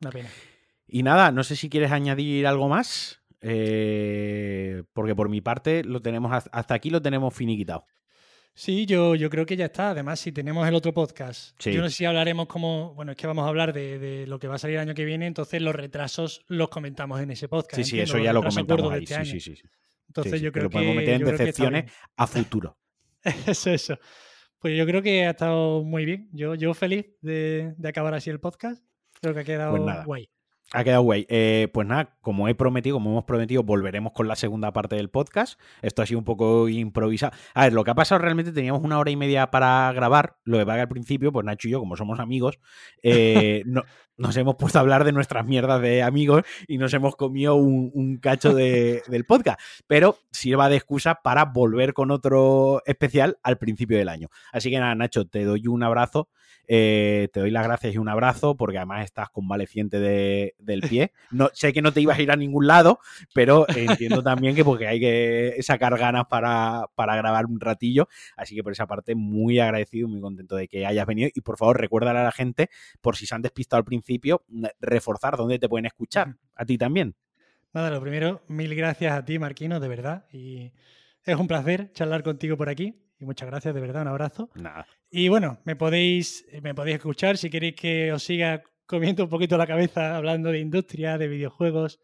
[0.00, 0.28] Una pena.
[0.86, 6.00] Y nada, no sé si quieres añadir algo más, eh, porque por mi parte lo
[6.00, 7.84] tenemos hasta aquí lo tenemos finiquitado.
[8.58, 9.90] Sí, yo, yo creo que ya está.
[9.90, 13.28] Además, si tenemos el otro podcast, yo no sé si hablaremos como, bueno, es que
[13.28, 15.72] vamos a hablar de, lo que va a salir el año que viene, entonces los
[15.76, 17.76] retrasos los comentamos en ese podcast.
[17.76, 19.04] Sí, sí, eso ya lo comentamos ahí.
[19.04, 19.62] Este sí, sí, sí,
[20.08, 20.72] Entonces yo creo que...
[20.72, 22.76] podemos meter en decepciones a futuro.
[23.46, 23.96] eso, eso.
[24.58, 26.28] Pues yo creo que ha estado muy bien.
[26.32, 28.84] Yo, yo feliz de, acabar así el podcast.
[29.20, 30.28] Creo que ha quedado pues guay.
[30.72, 31.26] Ha quedado guay.
[31.30, 35.08] Eh, pues nada, como he prometido, como hemos prometido, volveremos con la segunda parte del
[35.08, 35.58] podcast.
[35.80, 37.32] Esto ha sido un poco improvisado.
[37.54, 40.36] A ver, lo que ha pasado realmente, teníamos una hora y media para grabar.
[40.44, 42.58] Lo de Vaga al principio, pues Nacho y yo, como somos amigos,
[43.02, 43.82] eh, no,
[44.18, 48.18] nos hemos puesto a hablar de nuestras mierdas de amigos y nos hemos comido un,
[48.20, 49.60] cacho del podcast.
[49.86, 54.28] Pero sirva de excusa para volver con otro especial al principio del año.
[54.52, 56.28] Así que nada, Nacho, te doy un abrazo.
[56.70, 61.12] Eh, te doy las gracias y un abrazo porque además estás convaleciente de, del pie.
[61.30, 62.98] No, sé que no te ibas a ir a ningún lado,
[63.32, 68.08] pero entiendo también que porque hay que sacar ganas para, para grabar un ratillo.
[68.36, 71.30] Así que por esa parte, muy agradecido, muy contento de que hayas venido.
[71.34, 72.68] Y por favor, recuérdale a la gente,
[73.00, 74.07] por si se han despistado al principio,
[74.80, 76.36] reforzar dónde te pueden escuchar.
[76.54, 77.14] A ti también.
[77.72, 80.26] Nada, lo primero, mil gracias a ti, Marquino, de verdad.
[80.32, 80.72] Y
[81.24, 83.04] es un placer charlar contigo por aquí.
[83.20, 84.50] Y muchas gracias, de verdad, un abrazo.
[84.54, 84.86] Nada.
[85.10, 89.58] Y bueno, me podéis, me podéis escuchar si queréis que os siga comiendo un poquito
[89.58, 92.00] la cabeza hablando de industria, de videojuegos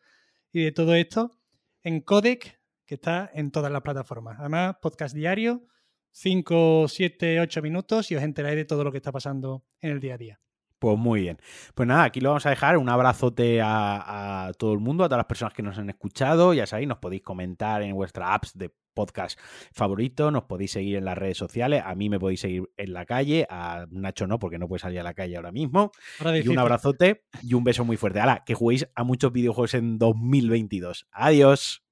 [0.52, 1.39] y de todo esto
[1.82, 4.39] en Codec, que está en todas las plataformas.
[4.40, 5.66] Además, podcast diario,
[6.12, 10.01] 5, 7, 8 minutos y os enteráis de todo lo que está pasando en el
[10.01, 10.40] día a día.
[10.78, 11.38] Pues muy bien.
[11.74, 12.76] Pues nada, aquí lo vamos a dejar.
[12.76, 16.52] Un abrazote a, a, todo el mundo, a todas las personas que nos han escuchado.
[16.55, 19.38] Ya sabéis, nos podéis comentar en vuestra apps de podcast
[19.72, 20.30] favorito.
[20.30, 21.82] Nos podéis seguir en las redes sociales.
[21.84, 23.46] A mí me podéis seguir en la calle.
[23.51, 25.92] A Nacho no, porque no puede salir a la calle ahora mismo.
[26.42, 28.20] y un abrazote y un beso muy fuerte.
[28.20, 31.06] Hala, que juguéis a muchos videojuegos en 2022.
[31.12, 31.84] Adiós.